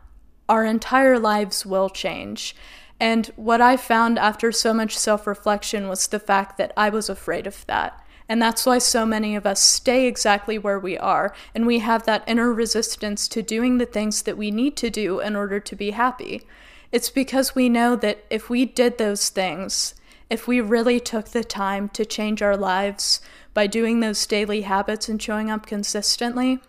our 0.47 0.63
entire 0.63 1.17
lives 1.17 1.65
will 1.65 1.89
change. 1.89 2.55
And 2.99 3.27
what 3.35 3.61
I 3.61 3.77
found 3.77 4.17
after 4.19 4.51
so 4.51 4.73
much 4.73 4.97
self 4.97 5.27
reflection 5.27 5.87
was 5.87 6.07
the 6.07 6.19
fact 6.19 6.57
that 6.57 6.73
I 6.77 6.89
was 6.89 7.09
afraid 7.09 7.47
of 7.47 7.65
that. 7.67 8.01
And 8.27 8.41
that's 8.41 8.65
why 8.65 8.79
so 8.79 9.05
many 9.05 9.35
of 9.35 9.45
us 9.45 9.59
stay 9.59 10.07
exactly 10.07 10.57
where 10.57 10.79
we 10.79 10.97
are, 10.97 11.33
and 11.53 11.67
we 11.67 11.79
have 11.79 12.05
that 12.05 12.23
inner 12.25 12.51
resistance 12.51 13.27
to 13.27 13.43
doing 13.43 13.77
the 13.77 13.85
things 13.85 14.23
that 14.23 14.37
we 14.37 14.49
need 14.49 14.75
to 14.77 14.89
do 14.89 15.19
in 15.19 15.35
order 15.35 15.59
to 15.59 15.75
be 15.75 15.91
happy. 15.91 16.41
It's 16.91 17.09
because 17.09 17.53
we 17.53 17.69
know 17.69 17.95
that 17.97 18.23
if 18.29 18.49
we 18.49 18.65
did 18.65 18.97
those 18.97 19.29
things, 19.29 19.93
if 20.29 20.47
we 20.47 20.59
really 20.59 20.99
took 20.99 21.29
the 21.29 21.43
time 21.43 21.89
to 21.89 22.05
change 22.05 22.41
our 22.41 22.57
lives 22.57 23.21
by 23.55 23.65
doing 23.65 24.01
those 24.01 24.27
daily 24.27 24.61
habits 24.61 25.09
and 25.09 25.19
showing 25.19 25.49
up 25.49 25.65
consistently, 25.65 26.59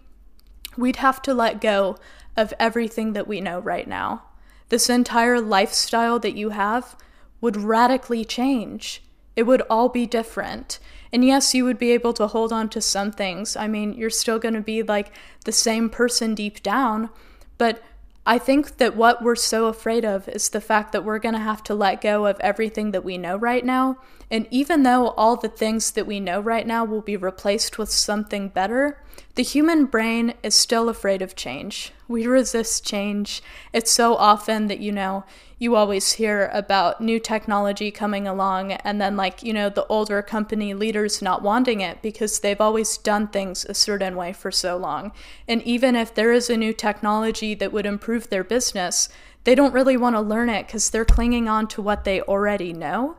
we'd 0.78 0.96
have 0.96 1.20
to 1.20 1.34
let 1.34 1.60
go 1.60 1.98
of 2.36 2.54
everything 2.58 3.12
that 3.12 3.28
we 3.28 3.42
know 3.42 3.58
right 3.58 3.88
now. 3.88 4.22
This 4.70 4.88
entire 4.88 5.40
lifestyle 5.40 6.18
that 6.20 6.36
you 6.36 6.50
have 6.50 6.96
would 7.40 7.56
radically 7.56 8.24
change. 8.24 9.02
It 9.34 9.42
would 9.42 9.62
all 9.68 9.88
be 9.88 10.06
different. 10.06 10.78
And 11.12 11.24
yes, 11.24 11.54
you 11.54 11.64
would 11.64 11.78
be 11.78 11.90
able 11.92 12.12
to 12.14 12.28
hold 12.28 12.52
on 12.52 12.68
to 12.70 12.80
some 12.80 13.10
things. 13.10 13.56
I 13.56 13.66
mean, 13.66 13.92
you're 13.94 14.08
still 14.08 14.38
going 14.38 14.54
to 14.54 14.60
be 14.60 14.82
like 14.82 15.12
the 15.44 15.52
same 15.52 15.90
person 15.90 16.34
deep 16.34 16.62
down, 16.62 17.10
but 17.58 17.82
I 18.28 18.38
think 18.38 18.78
that 18.78 18.96
what 18.96 19.22
we're 19.22 19.36
so 19.36 19.66
afraid 19.66 20.04
of 20.04 20.28
is 20.28 20.48
the 20.48 20.60
fact 20.60 20.90
that 20.90 21.04
we're 21.04 21.20
going 21.20 21.36
to 21.36 21.40
have 21.40 21.62
to 21.64 21.74
let 21.74 22.00
go 22.00 22.26
of 22.26 22.40
everything 22.40 22.90
that 22.90 23.04
we 23.04 23.16
know 23.16 23.36
right 23.36 23.64
now. 23.64 23.98
And 24.32 24.48
even 24.50 24.82
though 24.82 25.10
all 25.10 25.36
the 25.36 25.48
things 25.48 25.92
that 25.92 26.08
we 26.08 26.18
know 26.18 26.40
right 26.40 26.66
now 26.66 26.84
will 26.84 27.02
be 27.02 27.16
replaced 27.16 27.78
with 27.78 27.88
something 27.88 28.48
better, 28.48 29.00
the 29.36 29.44
human 29.44 29.84
brain 29.84 30.34
is 30.42 30.56
still 30.56 30.88
afraid 30.88 31.22
of 31.22 31.36
change. 31.36 31.92
We 32.08 32.26
resist 32.26 32.84
change. 32.84 33.42
It's 33.72 33.90
so 33.90 34.14
often 34.14 34.68
that, 34.68 34.80
you 34.80 34.92
know, 34.92 35.24
you 35.58 35.74
always 35.74 36.12
hear 36.12 36.50
about 36.52 37.00
new 37.00 37.18
technology 37.18 37.90
coming 37.90 38.28
along 38.28 38.72
and 38.72 39.00
then 39.00 39.16
like 39.16 39.42
you 39.42 39.52
know 39.52 39.68
the 39.70 39.86
older 39.86 40.20
company 40.20 40.74
leaders 40.74 41.22
not 41.22 41.42
wanting 41.42 41.80
it 41.80 42.02
because 42.02 42.40
they've 42.40 42.60
always 42.60 42.98
done 42.98 43.26
things 43.26 43.64
a 43.64 43.74
certain 43.74 44.16
way 44.16 44.32
for 44.32 44.50
so 44.50 44.76
long 44.76 45.12
and 45.48 45.62
even 45.62 45.96
if 45.96 46.14
there 46.14 46.32
is 46.32 46.50
a 46.50 46.56
new 46.56 46.72
technology 46.72 47.54
that 47.54 47.72
would 47.72 47.86
improve 47.86 48.28
their 48.28 48.44
business 48.44 49.08
they 49.44 49.54
don't 49.54 49.72
really 49.72 49.96
want 49.96 50.14
to 50.14 50.20
learn 50.20 50.50
it 50.50 50.66
because 50.66 50.90
they're 50.90 51.04
clinging 51.04 51.48
on 51.48 51.66
to 51.66 51.80
what 51.80 52.04
they 52.04 52.20
already 52.22 52.72
know 52.72 53.16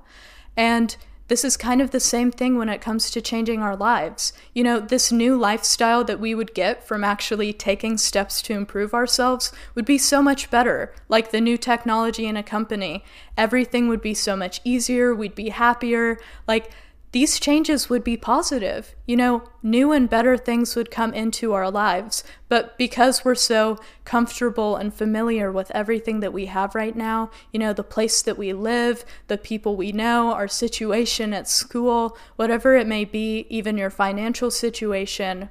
and 0.56 0.98
this 1.28 1.44
is 1.44 1.58
kind 1.58 1.82
of 1.82 1.92
the 1.92 2.00
same 2.00 2.32
thing 2.32 2.58
when 2.58 2.70
it 2.70 2.82
comes 2.82 3.12
to 3.12 3.22
changing 3.22 3.62
our 3.62 3.76
lives. 3.76 4.34
You 4.54 4.64
know, 4.64 4.80
this 4.80 5.12
new 5.12 5.38
lifestyle 5.38 6.04
that 6.06 6.20
we 6.20 6.34
would 6.34 6.54
get 6.54 6.84
from 6.88 7.04
actually 7.04 7.54
taking 7.54 7.98
steps 7.98 8.42
to 8.44 8.54
improve 8.54 8.94
ourselves 8.94 9.52
would 9.76 9.86
be 9.86 9.98
so 9.98 10.22
much 10.22 10.50
better. 10.50 10.94
Like 11.10 11.32
the 11.32 11.42
new 11.42 11.58
technology 11.58 12.26
in 12.26 12.38
a 12.38 12.44
company, 12.44 13.04
everything 13.38 13.88
would 13.88 14.02
be 14.02 14.14
so 14.14 14.36
much 14.36 14.62
easier, 14.64 15.14
we'd 15.14 15.36
be 15.36 15.50
happier. 15.50 16.18
Like, 16.48 16.72
these 17.14 17.40
changes 17.40 17.90
would 17.90 18.04
be 18.04 18.18
positive. 18.18 18.94
You 19.06 19.16
know, 19.16 19.44
new 19.64 19.92
and 19.92 20.10
better 20.10 20.38
things 20.38 20.76
would 20.76 20.92
come 20.92 21.14
into 21.14 21.54
our 21.54 21.72
lives. 21.72 22.24
But 22.50 22.78
because 22.78 23.24
we're 23.24 23.36
so 23.36 23.78
comfortable 24.04 24.76
and 24.76 24.94
familiar 24.94 25.52
with 25.52 25.72
everything 25.72 26.20
that 26.20 26.34
we 26.34 26.48
have 26.48 26.76
right 26.76 26.96
now, 26.96 27.32
you 27.54 27.60
know, 27.60 27.72
the 27.72 27.84
place 27.84 28.22
that 28.22 28.38
we 28.38 28.52
live, 28.52 29.06
the 29.28 29.38
people 29.38 29.76
we 29.76 29.92
know, 29.92 30.34
our 30.34 30.50
situation 30.50 31.34
at 31.34 31.48
school, 31.48 32.18
whatever 32.36 32.76
it 32.76 32.88
may 32.88 33.06
be, 33.06 33.46
even 33.50 33.78
your 33.78 33.90
financial 33.90 34.52
situation, 34.52 35.50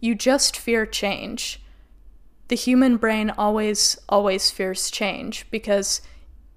you 0.00 0.14
just 0.14 0.56
fear 0.56 0.86
change. 0.86 1.60
The 2.48 2.56
human 2.56 2.96
brain 2.96 3.30
always, 3.36 3.98
always 4.08 4.50
fears 4.50 4.90
change 4.90 5.46
because 5.50 6.00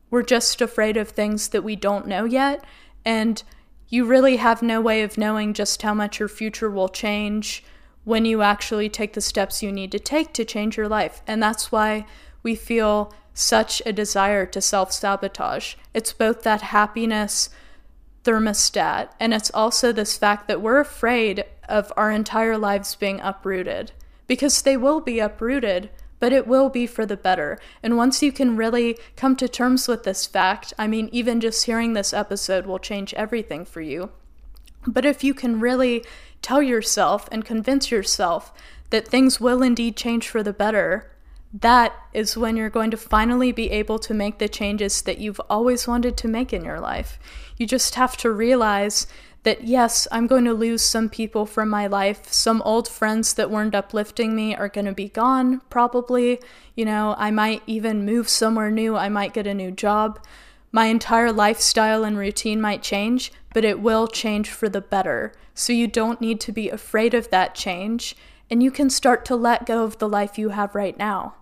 we're 0.09 0.23
just 0.23 0.61
afraid 0.61 0.97
of 0.97 1.09
things 1.09 1.49
that 1.49 1.63
we 1.63 1.75
don't 1.75 2.07
know 2.07 2.23
yet. 2.25 2.63
And 3.03 3.43
you 3.89 4.05
really 4.05 4.37
have 4.37 4.61
no 4.61 4.79
way 4.79 5.01
of 5.01 5.17
knowing 5.17 5.53
just 5.53 5.81
how 5.81 5.93
much 5.93 6.19
your 6.19 6.29
future 6.29 6.69
will 6.69 6.89
change 6.89 7.63
when 8.03 8.25
you 8.25 8.41
actually 8.41 8.89
take 8.89 9.13
the 9.13 9.21
steps 9.21 9.61
you 9.61 9.71
need 9.71 9.91
to 9.91 9.99
take 9.99 10.33
to 10.33 10.45
change 10.45 10.77
your 10.77 10.87
life. 10.87 11.21
And 11.27 11.41
that's 11.41 11.71
why 11.71 12.05
we 12.43 12.55
feel 12.55 13.13
such 13.33 13.81
a 13.85 13.93
desire 13.93 14.45
to 14.45 14.61
self 14.61 14.91
sabotage. 14.91 15.75
It's 15.93 16.13
both 16.13 16.43
that 16.43 16.61
happiness 16.61 17.49
thermostat, 18.23 19.09
and 19.19 19.33
it's 19.33 19.51
also 19.51 19.91
this 19.91 20.17
fact 20.17 20.47
that 20.47 20.61
we're 20.61 20.79
afraid 20.79 21.45
of 21.67 21.91
our 21.95 22.11
entire 22.11 22.57
lives 22.57 22.95
being 22.95 23.19
uprooted 23.21 23.91
because 24.27 24.61
they 24.61 24.75
will 24.75 24.99
be 24.99 25.19
uprooted 25.19 25.89
but 26.19 26.33
it 26.33 26.47
will 26.47 26.69
be 26.69 26.85
for 26.85 27.05
the 27.05 27.17
better. 27.17 27.59
And 27.81 27.97
once 27.97 28.21
you 28.21 28.31
can 28.31 28.55
really 28.55 28.97
come 29.15 29.35
to 29.37 29.47
terms 29.47 29.87
with 29.87 30.03
this 30.03 30.25
fact, 30.25 30.73
I 30.77 30.87
mean, 30.87 31.09
even 31.11 31.39
just 31.39 31.65
hearing 31.65 31.93
this 31.93 32.13
episode 32.13 32.65
will 32.65 32.79
change 32.79 33.13
everything 33.13 33.65
for 33.65 33.81
you. 33.81 34.11
But 34.85 35.05
if 35.05 35.23
you 35.23 35.33
can 35.33 35.59
really 35.59 36.03
tell 36.41 36.61
yourself 36.61 37.27
and 37.31 37.43
convince 37.43 37.91
yourself 37.91 38.53
that 38.89 39.07
things 39.07 39.39
will 39.39 39.61
indeed 39.61 39.95
change 39.95 40.27
for 40.27 40.41
the 40.41 40.53
better, 40.53 41.11
that 41.53 41.93
is 42.13 42.37
when 42.37 42.55
you're 42.55 42.69
going 42.69 42.91
to 42.91 42.97
finally 42.97 43.51
be 43.51 43.71
able 43.71 43.97
to 43.99 44.13
make 44.13 44.37
the 44.37 44.47
changes 44.47 45.01
that 45.01 45.17
you've 45.17 45.41
always 45.49 45.87
wanted 45.87 46.15
to 46.17 46.27
make 46.27 46.53
in 46.53 46.63
your 46.63 46.79
life. 46.79 47.19
You 47.57 47.65
just 47.65 47.95
have 47.95 48.15
to 48.17 48.31
realize 48.31 49.07
that 49.43 49.63
yes, 49.63 50.07
I'm 50.11 50.27
going 50.27 50.45
to 50.45 50.53
lose 50.53 50.81
some 50.81 51.09
people 51.09 51.45
from 51.45 51.69
my 51.69 51.87
life. 51.87 52.31
Some 52.31 52.61
old 52.63 52.87
friends 52.87 53.33
that 53.35 53.49
weren't 53.49 53.75
uplifting 53.75 54.35
me 54.35 54.55
are 54.55 54.69
going 54.69 54.85
to 54.85 54.93
be 54.93 55.09
gone, 55.09 55.61
probably. 55.69 56.41
You 56.75 56.85
know, 56.85 57.15
I 57.17 57.31
might 57.31 57.63
even 57.65 58.05
move 58.05 58.27
somewhere 58.27 58.69
new, 58.69 58.95
I 58.95 59.09
might 59.09 59.33
get 59.33 59.47
a 59.47 59.53
new 59.53 59.71
job. 59.71 60.19
My 60.71 60.85
entire 60.85 61.31
lifestyle 61.31 62.03
and 62.03 62.17
routine 62.17 62.61
might 62.61 62.83
change, 62.83 63.31
but 63.53 63.65
it 63.65 63.79
will 63.79 64.07
change 64.07 64.49
for 64.49 64.69
the 64.69 64.81
better. 64.81 65.33
So 65.53 65.73
you 65.73 65.87
don't 65.87 66.21
need 66.21 66.39
to 66.41 66.51
be 66.51 66.69
afraid 66.69 67.13
of 67.13 67.29
that 67.31 67.55
change, 67.55 68.15
and 68.49 68.61
you 68.61 68.71
can 68.71 68.89
start 68.89 69.25
to 69.25 69.35
let 69.35 69.65
go 69.65 69.83
of 69.83 69.97
the 69.97 70.07
life 70.07 70.37
you 70.37 70.49
have 70.49 70.75
right 70.75 70.97
now. 70.97 71.35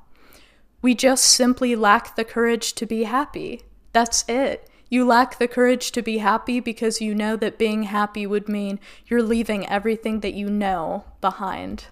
We 0.82 0.96
just 0.96 1.26
simply 1.26 1.76
lack 1.76 2.16
the 2.16 2.24
courage 2.24 2.74
to 2.74 2.86
be 2.86 3.04
happy. 3.04 3.64
That's 3.92 4.24
it. 4.28 4.70
You 4.90 5.06
lack 5.06 5.38
the 5.38 5.48
courage 5.48 5.92
to 5.92 6.02
be 6.02 6.20
happy 6.20 6.60
because 6.60 7.02
you 7.02 7.14
know 7.14 7.36
that 7.36 7.58
being 7.58 7.84
happy 7.84 8.26
would 8.26 8.48
mean 8.48 8.80
you're 9.06 9.24
leaving 9.24 9.68
everything 9.68 10.22
that 10.22 10.34
you 10.34 10.50
know 10.50 11.04
behind. 11.20 11.86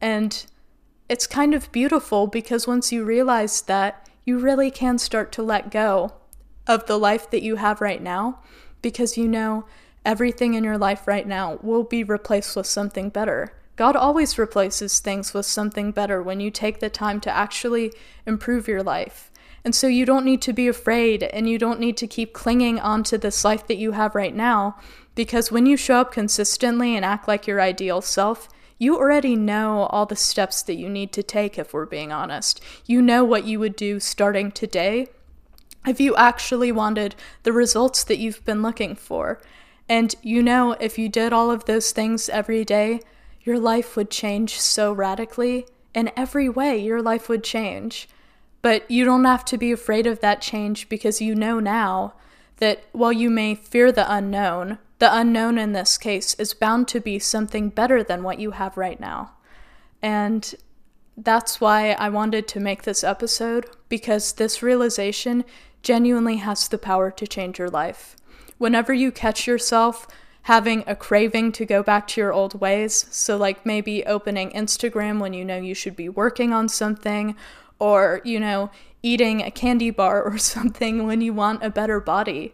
And 0.00 0.44
it's 1.08 1.26
kind 1.26 1.54
of 1.54 1.70
beautiful 1.70 2.26
because 2.26 2.66
once 2.66 2.90
you 2.90 3.04
realize 3.04 3.62
that, 3.62 4.08
you 4.24 4.38
really 4.38 4.70
can 4.70 4.98
start 4.98 5.32
to 5.32 5.42
let 5.42 5.70
go 5.70 6.14
of 6.66 6.86
the 6.86 6.98
life 6.98 7.30
that 7.30 7.42
you 7.42 7.56
have 7.56 7.80
right 7.80 8.02
now 8.02 8.40
because 8.82 9.16
you 9.16 9.26
know 9.26 9.64
everything 10.04 10.54
in 10.54 10.64
your 10.64 10.78
life 10.78 11.06
right 11.06 11.26
now 11.26 11.58
will 11.62 11.82
be 11.84 12.04
replaced 12.04 12.54
with 12.56 12.66
something 12.66 13.08
better. 13.08 13.52
God 13.76 13.96
always 13.96 14.38
replaces 14.38 15.00
things 15.00 15.32
with 15.32 15.46
something 15.46 15.92
better 15.92 16.22
when 16.22 16.40
you 16.40 16.50
take 16.50 16.80
the 16.80 16.90
time 16.90 17.20
to 17.20 17.34
actually 17.34 17.92
improve 18.26 18.68
your 18.68 18.82
life. 18.82 19.31
And 19.64 19.74
so 19.74 19.86
you 19.86 20.04
don't 20.04 20.24
need 20.24 20.42
to 20.42 20.52
be 20.52 20.66
afraid 20.66 21.22
and 21.22 21.48
you 21.48 21.58
don't 21.58 21.80
need 21.80 21.96
to 21.98 22.06
keep 22.06 22.32
clinging 22.32 22.80
onto 22.80 23.16
this 23.16 23.44
life 23.44 23.66
that 23.68 23.76
you 23.76 23.92
have 23.92 24.14
right 24.14 24.34
now 24.34 24.76
because 25.14 25.52
when 25.52 25.66
you 25.66 25.76
show 25.76 25.96
up 25.96 26.12
consistently 26.12 26.96
and 26.96 27.04
act 27.04 27.28
like 27.28 27.46
your 27.46 27.60
ideal 27.60 28.00
self, 28.00 28.48
you 28.78 28.96
already 28.96 29.36
know 29.36 29.82
all 29.90 30.06
the 30.06 30.16
steps 30.16 30.62
that 30.62 30.74
you 30.74 30.88
need 30.88 31.12
to 31.12 31.22
take 31.22 31.58
if 31.58 31.72
we're 31.72 31.86
being 31.86 32.10
honest. 32.10 32.60
You 32.86 33.00
know 33.00 33.22
what 33.22 33.44
you 33.44 33.60
would 33.60 33.76
do 33.76 34.00
starting 34.00 34.50
today 34.50 35.08
if 35.86 36.00
you 36.00 36.16
actually 36.16 36.72
wanted 36.72 37.14
the 37.44 37.52
results 37.52 38.02
that 38.04 38.18
you've 38.18 38.44
been 38.44 38.62
looking 38.62 38.96
for. 38.96 39.40
And 39.88 40.14
you 40.22 40.42
know 40.42 40.72
if 40.72 40.98
you 40.98 41.08
did 41.08 41.32
all 41.32 41.50
of 41.50 41.66
those 41.66 41.92
things 41.92 42.28
every 42.28 42.64
day, 42.64 43.00
your 43.42 43.58
life 43.58 43.96
would 43.96 44.10
change 44.10 44.60
so 44.60 44.92
radically. 44.92 45.66
In 45.94 46.10
every 46.16 46.48
way, 46.48 46.78
your 46.78 47.02
life 47.02 47.28
would 47.28 47.44
change. 47.44 48.08
But 48.62 48.88
you 48.90 49.04
don't 49.04 49.24
have 49.24 49.44
to 49.46 49.58
be 49.58 49.72
afraid 49.72 50.06
of 50.06 50.20
that 50.20 50.40
change 50.40 50.88
because 50.88 51.20
you 51.20 51.34
know 51.34 51.58
now 51.60 52.14
that 52.58 52.84
while 52.92 53.12
you 53.12 53.28
may 53.28 53.56
fear 53.56 53.90
the 53.90 54.10
unknown, 54.10 54.78
the 55.00 55.14
unknown 55.14 55.58
in 55.58 55.72
this 55.72 55.98
case 55.98 56.34
is 56.34 56.54
bound 56.54 56.86
to 56.88 57.00
be 57.00 57.18
something 57.18 57.70
better 57.70 58.04
than 58.04 58.22
what 58.22 58.38
you 58.38 58.52
have 58.52 58.76
right 58.76 59.00
now. 59.00 59.32
And 60.00 60.54
that's 61.16 61.60
why 61.60 61.92
I 61.92 62.08
wanted 62.08 62.46
to 62.48 62.60
make 62.60 62.84
this 62.84 63.02
episode 63.02 63.66
because 63.88 64.32
this 64.34 64.62
realization 64.62 65.44
genuinely 65.82 66.36
has 66.36 66.68
the 66.68 66.78
power 66.78 67.10
to 67.10 67.26
change 67.26 67.58
your 67.58 67.68
life. 67.68 68.16
Whenever 68.58 68.92
you 68.92 69.10
catch 69.10 69.46
yourself 69.46 70.06
having 70.42 70.84
a 70.86 70.96
craving 70.96 71.52
to 71.52 71.64
go 71.64 71.82
back 71.82 72.06
to 72.08 72.20
your 72.20 72.32
old 72.32 72.60
ways, 72.60 73.06
so 73.10 73.36
like 73.36 73.66
maybe 73.66 74.04
opening 74.06 74.50
Instagram 74.50 75.20
when 75.20 75.32
you 75.32 75.44
know 75.44 75.58
you 75.58 75.74
should 75.74 75.96
be 75.96 76.08
working 76.08 76.52
on 76.52 76.68
something, 76.68 77.36
or, 77.82 78.20
you 78.22 78.38
know, 78.38 78.70
eating 79.02 79.42
a 79.42 79.50
candy 79.50 79.90
bar 79.90 80.22
or 80.22 80.38
something 80.54 81.04
when 81.04 81.20
you 81.20 81.32
want 81.32 81.64
a 81.64 81.68
better 81.68 81.98
body. 81.98 82.52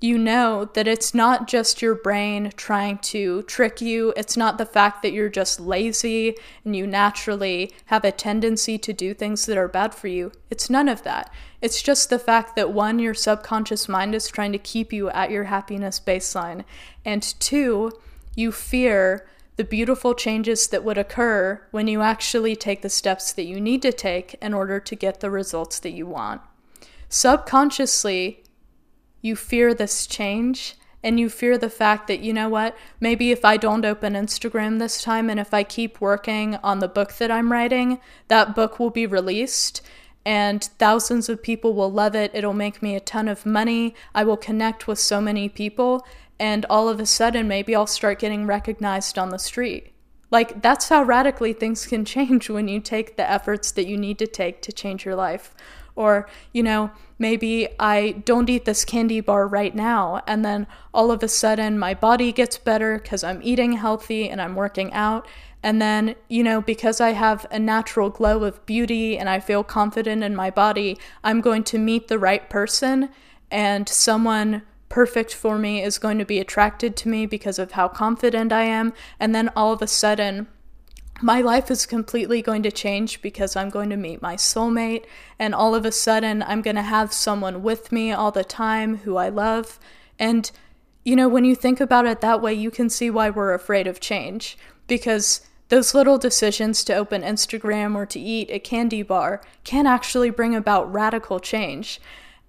You 0.00 0.18
know 0.18 0.64
that 0.74 0.88
it's 0.88 1.14
not 1.14 1.46
just 1.46 1.80
your 1.80 1.94
brain 1.94 2.52
trying 2.56 2.98
to 2.98 3.44
trick 3.44 3.80
you. 3.80 4.12
It's 4.16 4.36
not 4.36 4.58
the 4.58 4.66
fact 4.66 5.02
that 5.02 5.12
you're 5.12 5.28
just 5.28 5.60
lazy 5.60 6.34
and 6.64 6.74
you 6.74 6.84
naturally 6.84 7.72
have 7.86 8.04
a 8.04 8.10
tendency 8.10 8.76
to 8.76 8.92
do 8.92 9.14
things 9.14 9.46
that 9.46 9.56
are 9.56 9.68
bad 9.68 9.94
for 9.94 10.08
you. 10.08 10.32
It's 10.50 10.68
none 10.68 10.88
of 10.88 11.04
that. 11.04 11.32
It's 11.62 11.80
just 11.80 12.10
the 12.10 12.18
fact 12.18 12.56
that 12.56 12.72
one, 12.72 12.98
your 12.98 13.14
subconscious 13.14 13.88
mind 13.88 14.16
is 14.16 14.28
trying 14.28 14.52
to 14.52 14.58
keep 14.58 14.92
you 14.92 15.08
at 15.10 15.30
your 15.30 15.44
happiness 15.44 16.00
baseline, 16.04 16.64
and 17.04 17.22
two, 17.22 17.92
you 18.34 18.50
fear 18.50 19.26
the 19.56 19.64
beautiful 19.64 20.14
changes 20.14 20.68
that 20.68 20.84
would 20.84 20.98
occur 20.98 21.60
when 21.70 21.88
you 21.88 22.02
actually 22.02 22.54
take 22.54 22.82
the 22.82 22.90
steps 22.90 23.32
that 23.32 23.46
you 23.46 23.60
need 23.60 23.82
to 23.82 23.92
take 23.92 24.34
in 24.40 24.52
order 24.52 24.78
to 24.78 24.94
get 24.94 25.20
the 25.20 25.30
results 25.30 25.78
that 25.80 25.92
you 25.92 26.06
want. 26.06 26.42
Subconsciously, 27.08 28.44
you 29.22 29.34
fear 29.34 29.72
this 29.72 30.06
change 30.06 30.76
and 31.02 31.20
you 31.20 31.30
fear 31.30 31.56
the 31.56 31.70
fact 31.70 32.08
that, 32.08 32.20
you 32.20 32.32
know 32.32 32.48
what, 32.48 32.76
maybe 33.00 33.30
if 33.30 33.44
I 33.44 33.56
don't 33.56 33.84
open 33.84 34.14
Instagram 34.14 34.78
this 34.78 35.02
time 35.02 35.30
and 35.30 35.38
if 35.38 35.54
I 35.54 35.62
keep 35.62 36.00
working 36.00 36.56
on 36.56 36.80
the 36.80 36.88
book 36.88 37.14
that 37.14 37.30
I'm 37.30 37.52
writing, 37.52 38.00
that 38.28 38.54
book 38.54 38.78
will 38.78 38.90
be 38.90 39.06
released 39.06 39.82
and 40.26 40.64
thousands 40.78 41.28
of 41.28 41.40
people 41.40 41.72
will 41.72 41.92
love 41.92 42.16
it. 42.16 42.32
It'll 42.34 42.52
make 42.52 42.82
me 42.82 42.96
a 42.96 43.00
ton 43.00 43.28
of 43.28 43.46
money. 43.46 43.94
I 44.12 44.24
will 44.24 44.36
connect 44.36 44.88
with 44.88 44.98
so 44.98 45.20
many 45.20 45.48
people 45.48 46.04
and 46.38 46.66
all 46.66 46.88
of 46.88 47.00
a 47.00 47.06
sudden 47.06 47.48
maybe 47.48 47.74
I'll 47.74 47.86
start 47.86 48.18
getting 48.18 48.46
recognized 48.46 49.18
on 49.18 49.30
the 49.30 49.38
street. 49.38 49.92
Like, 50.30 50.60
that's 50.60 50.88
how 50.88 51.02
radically 51.02 51.52
things 51.52 51.86
can 51.86 52.04
change 52.16 52.50
when 52.50 52.68
you 52.68 52.80
take 52.80 53.16
the 53.16 53.30
efforts 53.30 53.70
that 53.72 53.86
you 53.86 53.96
need 53.96 54.18
to 54.18 54.26
take 54.26 54.62
to 54.62 54.72
change 54.72 55.04
your 55.04 55.14
life. 55.14 55.54
Or, 55.94 56.28
you 56.52 56.62
know, 56.62 56.90
maybe 57.18 57.68
I 57.80 58.22
don't 58.24 58.50
eat 58.50 58.66
this 58.66 58.84
candy 58.84 59.20
bar 59.20 59.48
right 59.48 59.74
now, 59.74 60.22
and 60.26 60.44
then 60.44 60.66
all 60.92 61.10
of 61.10 61.22
a 61.22 61.28
sudden 61.28 61.78
my 61.78 61.94
body 61.94 62.32
gets 62.32 62.58
better 62.58 62.98
because 62.98 63.24
I'm 63.24 63.40
eating 63.42 63.72
healthy 63.72 64.28
and 64.28 64.40
I'm 64.40 64.54
working 64.54 64.92
out. 64.92 65.26
And 65.62 65.80
then, 65.80 66.14
you 66.28 66.44
know, 66.44 66.60
because 66.60 67.00
I 67.00 67.12
have 67.12 67.46
a 67.50 67.58
natural 67.58 68.10
glow 68.10 68.44
of 68.44 68.64
beauty 68.66 69.16
and 69.16 69.28
I 69.28 69.40
feel 69.40 69.64
confident 69.64 70.22
in 70.22 70.36
my 70.36 70.50
body, 70.50 70.98
I'm 71.24 71.40
going 71.40 71.64
to 71.64 71.78
meet 71.78 72.08
the 72.08 72.18
right 72.18 72.48
person 72.50 73.08
and 73.50 73.88
someone 73.88 74.62
perfect 74.88 75.34
for 75.34 75.58
me 75.58 75.82
is 75.82 75.98
going 75.98 76.18
to 76.18 76.24
be 76.24 76.38
attracted 76.38 76.96
to 76.96 77.08
me 77.08 77.26
because 77.26 77.58
of 77.58 77.72
how 77.72 77.88
confident 77.88 78.52
I 78.52 78.64
am. 78.64 78.92
And 79.18 79.34
then 79.34 79.50
all 79.56 79.72
of 79.72 79.82
a 79.82 79.86
sudden, 79.86 80.46
my 81.22 81.40
life 81.40 81.70
is 81.70 81.86
completely 81.86 82.42
going 82.42 82.62
to 82.62 82.70
change 82.70 83.22
because 83.22 83.56
I'm 83.56 83.70
going 83.70 83.90
to 83.90 83.96
meet 83.96 84.20
my 84.20 84.36
soulmate. 84.36 85.04
And 85.38 85.54
all 85.54 85.74
of 85.74 85.86
a 85.86 85.92
sudden, 85.92 86.42
I'm 86.42 86.62
going 86.62 86.76
to 86.76 86.82
have 86.82 87.12
someone 87.12 87.62
with 87.62 87.90
me 87.90 88.12
all 88.12 88.30
the 88.30 88.44
time 88.44 88.98
who 88.98 89.16
I 89.16 89.28
love. 89.28 89.78
And, 90.18 90.50
you 91.04 91.16
know, 91.16 91.28
when 91.28 91.44
you 91.44 91.54
think 91.54 91.80
about 91.80 92.06
it 92.06 92.20
that 92.20 92.42
way, 92.42 92.52
you 92.52 92.70
can 92.70 92.90
see 92.90 93.10
why 93.10 93.30
we're 93.30 93.54
afraid 93.54 93.86
of 93.86 94.00
change 94.00 94.58
because 94.86 95.40
those 95.68 95.94
little 95.94 96.18
decisions 96.18 96.84
to 96.84 96.94
open 96.94 97.22
Instagram 97.22 97.96
or 97.96 98.06
to 98.06 98.20
eat 98.20 98.50
a 98.50 98.58
candy 98.58 99.02
bar 99.02 99.40
can 99.64 99.86
actually 99.86 100.30
bring 100.30 100.54
about 100.54 100.92
radical 100.92 101.40
change. 101.40 102.00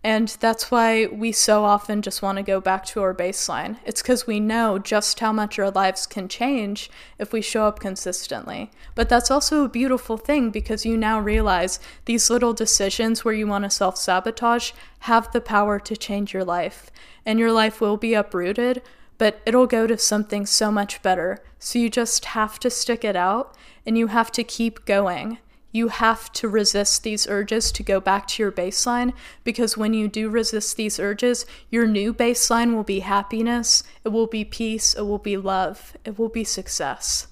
And 0.07 0.29
that's 0.39 0.71
why 0.71 1.07
we 1.07 1.33
so 1.33 1.65
often 1.65 2.01
just 2.01 2.21
want 2.21 2.37
to 2.37 2.41
go 2.41 2.61
back 2.61 2.85
to 2.85 3.01
our 3.01 3.13
baseline. 3.13 3.75
It's 3.85 4.01
because 4.01 4.25
we 4.25 4.39
know 4.39 4.79
just 4.79 5.19
how 5.19 5.33
much 5.33 5.59
our 5.59 5.69
lives 5.69 6.07
can 6.07 6.29
change 6.29 6.89
if 7.19 7.33
we 7.33 7.41
show 7.41 7.65
up 7.65 7.81
consistently. 7.81 8.71
But 8.95 9.09
that's 9.09 9.29
also 9.29 9.65
a 9.65 9.69
beautiful 9.69 10.15
thing 10.15 10.49
because 10.49 10.85
you 10.85 10.95
now 10.95 11.19
realize 11.19 11.81
these 12.05 12.29
little 12.29 12.53
decisions 12.53 13.25
where 13.25 13.33
you 13.33 13.47
want 13.47 13.65
to 13.65 13.69
self 13.69 13.97
sabotage 13.97 14.71
have 14.99 15.29
the 15.33 15.41
power 15.41 15.77
to 15.77 15.97
change 15.97 16.33
your 16.33 16.45
life. 16.45 16.89
And 17.25 17.37
your 17.37 17.51
life 17.51 17.81
will 17.81 17.97
be 17.97 18.13
uprooted, 18.13 18.81
but 19.17 19.41
it'll 19.45 19.67
go 19.67 19.87
to 19.87 19.97
something 19.97 20.45
so 20.45 20.71
much 20.71 21.01
better. 21.01 21.43
So 21.59 21.79
you 21.79 21.89
just 21.89 22.23
have 22.27 22.59
to 22.59 22.69
stick 22.69 23.03
it 23.03 23.17
out 23.17 23.57
and 23.85 23.97
you 23.97 24.07
have 24.07 24.31
to 24.31 24.45
keep 24.45 24.85
going. 24.85 25.39
You 25.71 25.89
have 25.89 26.31
to 26.33 26.47
resist 26.47 27.03
these 27.03 27.27
urges 27.27 27.71
to 27.73 27.83
go 27.83 27.99
back 27.99 28.27
to 28.27 28.43
your 28.43 28.51
baseline 28.51 29.13
because 29.43 29.77
when 29.77 29.93
you 29.93 30.07
do 30.07 30.29
resist 30.29 30.77
these 30.77 30.99
urges, 30.99 31.45
your 31.69 31.85
new 31.85 32.13
baseline 32.13 32.73
will 32.73 32.83
be 32.83 33.01
happiness, 33.01 33.83
it 34.03 34.09
will 34.09 34.27
be 34.27 34.45
peace, 34.45 34.93
it 34.93 35.03
will 35.03 35.19
be 35.19 35.35
love, 35.37 35.97
it 36.05 36.17
will 36.17 36.29
be 36.29 36.43
success. 36.43 37.27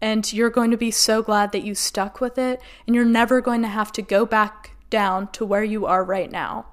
And 0.00 0.30
you're 0.32 0.50
going 0.50 0.70
to 0.70 0.76
be 0.76 0.90
so 0.90 1.22
glad 1.22 1.52
that 1.52 1.64
you 1.64 1.74
stuck 1.74 2.20
with 2.20 2.36
it, 2.36 2.60
and 2.86 2.94
you're 2.94 3.04
never 3.04 3.40
going 3.40 3.62
to 3.62 3.68
have 3.68 3.92
to 3.92 4.02
go 4.02 4.26
back 4.26 4.76
down 4.90 5.28
to 5.32 5.46
where 5.46 5.64
you 5.64 5.86
are 5.86 6.04
right 6.04 6.30
now. 6.30 6.66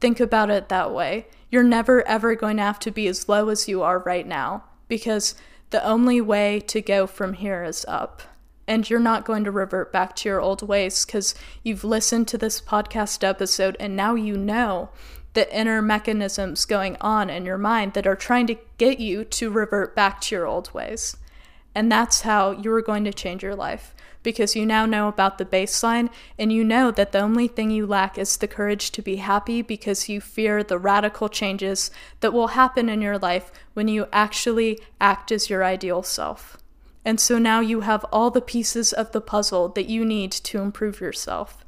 Think 0.00 0.18
about 0.20 0.50
it 0.50 0.68
that 0.70 0.92
way. 0.92 1.26
You're 1.50 1.62
never 1.62 2.06
ever 2.08 2.34
going 2.34 2.56
to 2.56 2.62
have 2.62 2.78
to 2.80 2.90
be 2.90 3.06
as 3.06 3.28
low 3.28 3.48
as 3.50 3.68
you 3.68 3.82
are 3.82 3.98
right 3.98 4.26
now 4.26 4.64
because 4.88 5.34
the 5.70 5.84
only 5.84 6.20
way 6.20 6.60
to 6.60 6.80
go 6.80 7.06
from 7.06 7.34
here 7.34 7.62
is 7.62 7.84
up 7.86 8.22
and 8.70 8.88
you're 8.88 9.00
not 9.00 9.24
going 9.24 9.42
to 9.42 9.50
revert 9.50 9.92
back 9.92 10.14
to 10.14 10.28
your 10.28 10.40
old 10.40 10.62
ways 10.62 11.04
because 11.04 11.34
you've 11.64 11.82
listened 11.82 12.28
to 12.28 12.38
this 12.38 12.60
podcast 12.60 13.26
episode 13.26 13.76
and 13.80 13.96
now 13.96 14.14
you 14.14 14.36
know 14.36 14.90
the 15.32 15.52
inner 15.52 15.82
mechanisms 15.82 16.64
going 16.64 16.96
on 17.00 17.28
in 17.28 17.44
your 17.44 17.58
mind 17.58 17.94
that 17.94 18.06
are 18.06 18.14
trying 18.14 18.46
to 18.46 18.56
get 18.78 19.00
you 19.00 19.24
to 19.24 19.50
revert 19.50 19.96
back 19.96 20.20
to 20.20 20.36
your 20.36 20.46
old 20.46 20.72
ways. 20.72 21.16
And 21.74 21.90
that's 21.90 22.20
how 22.20 22.52
you're 22.52 22.80
going 22.80 23.02
to 23.06 23.12
change 23.12 23.42
your 23.42 23.56
life 23.56 23.92
because 24.22 24.54
you 24.54 24.64
now 24.64 24.86
know 24.86 25.08
about 25.08 25.38
the 25.38 25.44
baseline 25.44 26.08
and 26.38 26.52
you 26.52 26.62
know 26.62 26.92
that 26.92 27.10
the 27.10 27.18
only 27.18 27.48
thing 27.48 27.72
you 27.72 27.88
lack 27.88 28.16
is 28.16 28.36
the 28.36 28.46
courage 28.46 28.92
to 28.92 29.02
be 29.02 29.16
happy 29.16 29.62
because 29.62 30.08
you 30.08 30.20
fear 30.20 30.62
the 30.62 30.78
radical 30.78 31.28
changes 31.28 31.90
that 32.20 32.32
will 32.32 32.48
happen 32.48 32.88
in 32.88 33.02
your 33.02 33.18
life 33.18 33.50
when 33.74 33.88
you 33.88 34.06
actually 34.12 34.78
act 35.00 35.32
as 35.32 35.50
your 35.50 35.64
ideal 35.64 36.04
self. 36.04 36.59
And 37.04 37.18
so 37.18 37.38
now 37.38 37.60
you 37.60 37.80
have 37.80 38.04
all 38.12 38.30
the 38.30 38.40
pieces 38.40 38.92
of 38.92 39.12
the 39.12 39.20
puzzle 39.20 39.68
that 39.70 39.88
you 39.88 40.04
need 40.04 40.32
to 40.32 40.60
improve 40.60 41.00
yourself. 41.00 41.64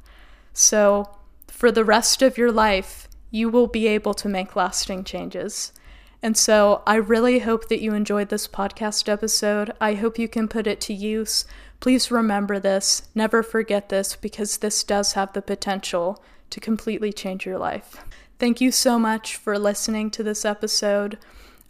So 0.53 1.09
for 1.47 1.71
the 1.71 1.85
rest 1.85 2.21
of 2.21 2.37
your 2.37 2.51
life, 2.51 3.07
you 3.31 3.49
will 3.49 3.67
be 3.67 3.87
able 3.87 4.13
to 4.13 4.29
make 4.29 4.55
lasting 4.55 5.03
changes. 5.03 5.73
And 6.21 6.37
so 6.37 6.83
I 6.85 6.95
really 6.95 7.39
hope 7.39 7.67
that 7.67 7.81
you 7.81 7.93
enjoyed 7.93 8.29
this 8.29 8.47
podcast 8.47 9.09
episode. 9.09 9.73
I 9.81 9.95
hope 9.95 10.19
you 10.19 10.27
can 10.27 10.47
put 10.47 10.67
it 10.67 10.79
to 10.81 10.93
use. 10.93 11.45
Please 11.79 12.11
remember 12.11 12.59
this, 12.59 13.09
never 13.13 13.43
forget 13.43 13.89
this, 13.89 14.15
because 14.15 14.57
this 14.57 14.83
does 14.85 15.13
have 15.13 15.33
the 15.33 15.41
potential 15.41 16.23
to 16.51 16.59
completely 16.61 17.11
change 17.11 17.45
your 17.45 17.57
life. 17.57 18.05
Thank 18.39 18.61
you 18.61 18.71
so 18.71 18.97
much 18.97 19.35
for 19.35 19.59
listening 19.59 20.11
to 20.11 20.23
this 20.23 20.45
episode. 20.45 21.17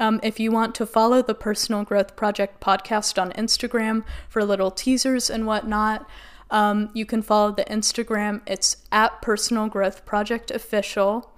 Um, 0.03 0.19
if 0.21 0.37
you 0.37 0.51
want 0.51 0.75
to 0.75 0.85
follow 0.85 1.21
the 1.21 1.33
Personal 1.33 1.85
Growth 1.85 2.17
Project 2.17 2.59
podcast 2.59 3.21
on 3.21 3.31
Instagram 3.31 4.03
for 4.27 4.43
little 4.43 4.69
teasers 4.69 5.29
and 5.29 5.47
whatnot, 5.47 6.05
um, 6.51 6.89
you 6.93 7.05
can 7.05 7.21
follow 7.21 7.53
the 7.53 7.63
Instagram. 7.63 8.41
It's 8.45 8.75
at 8.91 9.21
Personal 9.21 9.69
Growth 9.69 10.05
Project 10.05 10.51
Official. 10.51 11.31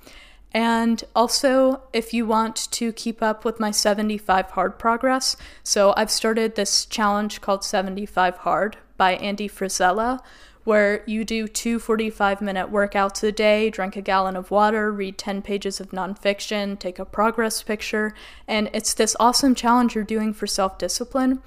And 0.56 1.04
also, 1.14 1.82
if 1.92 2.14
you 2.14 2.26
want 2.26 2.72
to 2.72 2.94
keep 2.94 3.22
up 3.22 3.44
with 3.44 3.60
my 3.60 3.72
75 3.72 4.52
hard 4.52 4.80
progress, 4.80 5.36
so 5.64 5.94
I've 5.98 6.10
started 6.10 6.56
this 6.56 6.86
challenge 6.86 7.42
called 7.42 7.66
75 7.66 8.38
Hard 8.38 8.78
by 8.96 9.16
Andy 9.16 9.50
Frisella, 9.50 10.22
where 10.64 11.04
you 11.06 11.26
do 11.26 11.50
two 11.50 11.78
45 11.78 12.40
minute 12.40 12.72
workouts 12.72 13.22
a 13.22 13.34
day, 13.34 13.70
drink 13.70 13.98
a 13.98 14.02
gallon 14.02 14.38
of 14.38 14.50
water, 14.50 14.94
read 14.94 15.18
10 15.18 15.42
pages 15.42 15.82
of 15.82 15.90
nonfiction, 15.90 16.80
take 16.80 17.00
a 17.00 17.06
progress 17.06 17.62
picture. 17.62 18.14
And 18.48 18.70
it's 18.72 18.94
this 18.94 19.14
awesome 19.20 19.56
challenge 19.56 19.94
you're 19.94 20.06
doing 20.06 20.34
for 20.34 20.48
self 20.48 20.78
discipline. 20.78 21.42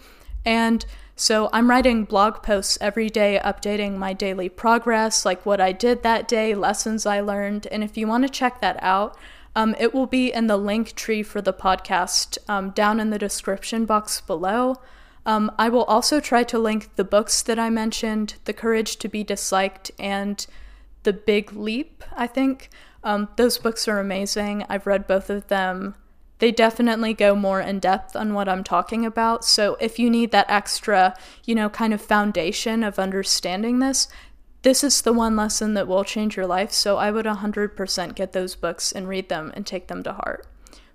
And 0.45 0.85
so 1.19 1.51
I'm 1.53 1.69
writing 1.69 2.05
blog 2.05 2.45
posts 2.45 2.79
every 2.81 3.11
day, 3.11 3.41
updating 3.45 3.97
my 3.97 4.13
daily 4.13 4.49
progress, 4.49 5.25
like 5.25 5.45
what 5.45 5.61
I 5.61 5.73
did 5.73 6.05
that 6.05 6.29
day, 6.29 6.55
lessons 6.55 7.07
I 7.07 7.19
learned. 7.19 7.67
And 7.73 7.83
if 7.83 7.97
you 7.97 8.07
want 8.07 8.23
to 8.23 8.31
check 8.31 8.61
that 8.61 8.79
out, 8.81 9.19
um, 9.57 9.75
it 9.81 9.93
will 9.93 10.07
be 10.07 10.33
in 10.33 10.47
the 10.47 10.57
Linktree 10.57 11.27
for 11.27 11.43
the 11.43 11.53
podcast 11.53 12.39
um, 12.49 12.71
down 12.71 13.01
in 13.01 13.11
the 13.11 13.19
description 13.19 13.85
box 13.85 14.21
below. 14.21 14.77
Um, 15.27 15.51
I 15.59 15.69
will 15.69 15.83
also 15.85 16.21
try 16.21 16.45
to 16.45 16.59
link 16.59 16.95
the 16.95 17.03
books 17.03 17.43
that 17.43 17.59
I 17.59 17.69
mentioned 17.69 18.37
The 18.45 18.53
Courage 18.53 18.97
to 18.99 19.09
Be 19.09 19.25
Disliked 19.25 19.91
and 19.99 20.47
The 21.03 21.13
Big 21.13 21.53
Leap, 21.53 22.05
I 22.17 22.29
think. 22.29 22.71
Um, 23.03 23.29
those 23.35 23.59
books 23.59 23.89
are 23.89 23.99
amazing. 23.99 24.65
I've 24.69 24.87
read 24.87 25.09
both 25.09 25.31
of 25.31 25.49
them. 25.49 25.97
They 26.39 26.53
definitely 26.53 27.15
go 27.15 27.35
more 27.35 27.61
in 27.61 27.81
depth 27.81 28.15
on 28.15 28.35
what 28.35 28.49
I'm 28.49 28.63
talking 28.63 29.05
about. 29.05 29.45
So 29.45 29.77
if 29.81 29.99
you 29.99 30.09
need 30.09 30.31
that 30.31 30.49
extra, 30.49 31.17
you 31.45 31.55
know, 31.55 31.69
kind 31.69 31.93
of 31.93 32.01
foundation 32.01 32.85
of 32.85 32.99
understanding 32.99 33.81
this, 33.81 34.09
this 34.63 34.85
is 34.85 35.03
the 35.03 35.13
one 35.13 35.37
lesson 35.37 35.75
that 35.75 35.89
will 35.89 36.05
change 36.05 36.37
your 36.37 36.47
life. 36.47 36.73
So 36.73 36.97
I 36.97 37.11
would 37.11 37.27
100% 37.27 38.15
get 38.15 38.33
those 38.33 38.55
books 38.55 38.93
and 38.93 39.09
read 39.09 39.29
them 39.29 39.53
and 39.55 39.67
take 39.67 39.89
them 39.89 40.03
to 40.03 40.13
heart. 40.13 40.47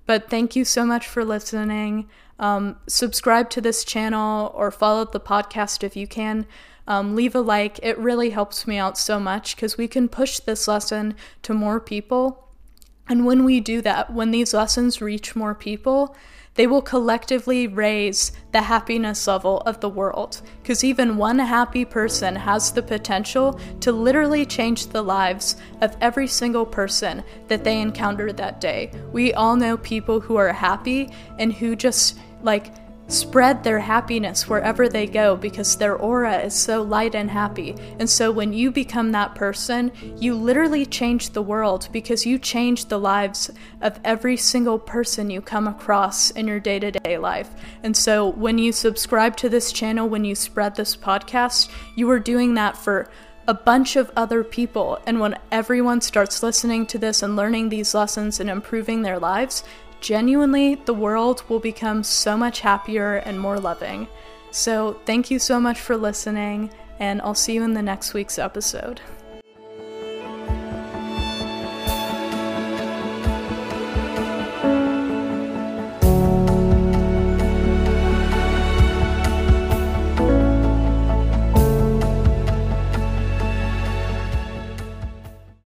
But 0.06 0.30
thank 0.30 0.56
you 0.56 0.66
so 0.66 0.86
much 0.86 1.08
for 1.08 1.24
listening. 1.24 2.10
Um, 2.40 2.78
subscribe 2.88 3.50
to 3.52 3.62
this 3.62 3.86
channel 3.86 4.52
or 4.54 4.70
follow 4.72 5.06
the 5.06 5.20
podcast 5.20 5.84
if 5.84 5.96
you 5.96 6.08
can. 6.08 6.46
Um, 6.88 7.16
leave 7.16 7.36
a 7.36 7.42
like. 7.42 7.80
It 7.82 7.98
really 7.98 8.32
helps 8.32 8.68
me 8.68 8.78
out 8.78 8.98
so 8.98 9.18
much 9.20 9.56
because 9.56 9.78
we 9.78 9.88
can 9.88 10.10
push 10.10 10.40
this 10.40 10.68
lesson 10.68 11.16
to 11.44 11.54
more 11.54 11.80
people. 11.80 12.43
And 13.08 13.26
when 13.26 13.44
we 13.44 13.60
do 13.60 13.82
that, 13.82 14.14
when 14.14 14.32
these 14.32 14.54
lessons 14.54 15.02
reach 15.02 15.36
more 15.36 15.54
people, 15.54 16.16
they 16.56 16.68
will 16.68 16.82
collectively 16.82 17.68
raise 17.68 18.32
the 18.52 18.62
happiness 18.62 19.26
level 19.28 19.62
of 19.62 19.80
the 19.80 19.90
world. 19.90 20.42
Because 20.62 20.84
even 20.84 21.18
one 21.18 21.40
happy 21.40 21.84
person 21.84 22.36
has 22.36 22.72
the 22.72 22.84
potential 22.84 23.60
to 23.82 23.92
literally 23.92 24.46
change 24.46 24.88
the 24.88 25.02
lives 25.02 25.56
of 25.82 25.98
every 26.00 26.28
single 26.28 26.66
person 26.66 27.24
that 27.48 27.64
they 27.64 27.82
encounter 27.82 28.32
that 28.32 28.62
day. 28.62 28.92
We 29.12 29.34
all 29.34 29.56
know 29.56 29.78
people 29.78 30.20
who 30.20 30.36
are 30.36 30.54
happy 30.54 31.10
and 31.40 31.52
who 31.52 31.76
just 31.76 32.20
like 32.44 32.72
spread 33.08 33.64
their 33.64 33.80
happiness 33.80 34.48
wherever 34.48 34.88
they 34.88 35.06
go 35.06 35.36
because 35.36 35.76
their 35.76 35.96
aura 35.96 36.38
is 36.40 36.54
so 36.54 36.82
light 36.82 37.16
and 37.16 37.30
happy. 37.30 37.76
And 38.00 38.10
so 38.10 38.32
when 38.32 38.54
you 38.54 38.72
become 38.72 39.12
that 39.12 39.36
person, 39.36 39.92
you 40.18 40.36
literally 40.36 40.86
change 40.86 41.30
the 41.30 41.42
world 41.42 41.90
because 41.92 42.26
you 42.26 42.40
change 42.40 42.86
the 42.86 43.00
lives 43.00 43.52
of 43.82 44.00
every 44.04 44.38
single 44.38 44.80
person 44.80 45.30
you 45.30 45.42
come 45.42 45.68
across 45.68 46.32
in 46.32 46.48
your 46.48 46.60
day 46.60 46.80
to 46.80 46.92
day 46.92 47.18
life. 47.18 47.50
And 47.84 47.96
so 47.96 48.30
when 48.30 48.58
you 48.58 48.72
subscribe 48.72 49.36
to 49.38 49.50
this 49.50 49.72
channel, 49.72 50.08
when 50.08 50.26
you 50.26 50.36
spread 50.36 50.76
this 50.76 50.96
podcast, 50.96 51.70
you 51.96 52.10
are 52.10 52.20
doing 52.20 52.54
that 52.56 52.78
for 52.78 53.10
a 53.48 53.54
bunch 53.54 53.98
of 53.98 54.10
other 54.16 54.44
people. 54.44 55.00
And 55.06 55.20
when 55.20 55.38
everyone 55.52 56.00
starts 56.02 56.42
listening 56.42 56.86
to 56.88 56.98
this 56.98 57.22
and 57.22 57.36
learning 57.36 57.70
these 57.70 57.94
lessons 57.94 58.40
and 58.40 58.50
improving 58.50 59.02
their 59.02 59.20
lives, 59.20 59.64
genuinely, 60.04 60.76
the 60.76 60.94
world 60.94 61.44
will 61.50 61.60
become 61.60 62.04
so 62.04 62.38
much 62.38 62.60
happier 62.60 63.16
and 63.16 63.40
more 63.40 63.60
loving. 63.60 64.08
So, 64.52 65.00
thank 65.06 65.32
you 65.32 65.40
so 65.40 65.60
much 65.60 65.80
for 65.80 65.98
listening, 65.98 66.70
and 67.00 67.22
I'll 67.22 67.34
see 67.34 67.54
you 67.54 67.64
in 67.64 67.74
the 67.74 67.82
next 67.82 68.14
week's 68.14 68.38
episode. 68.38 69.02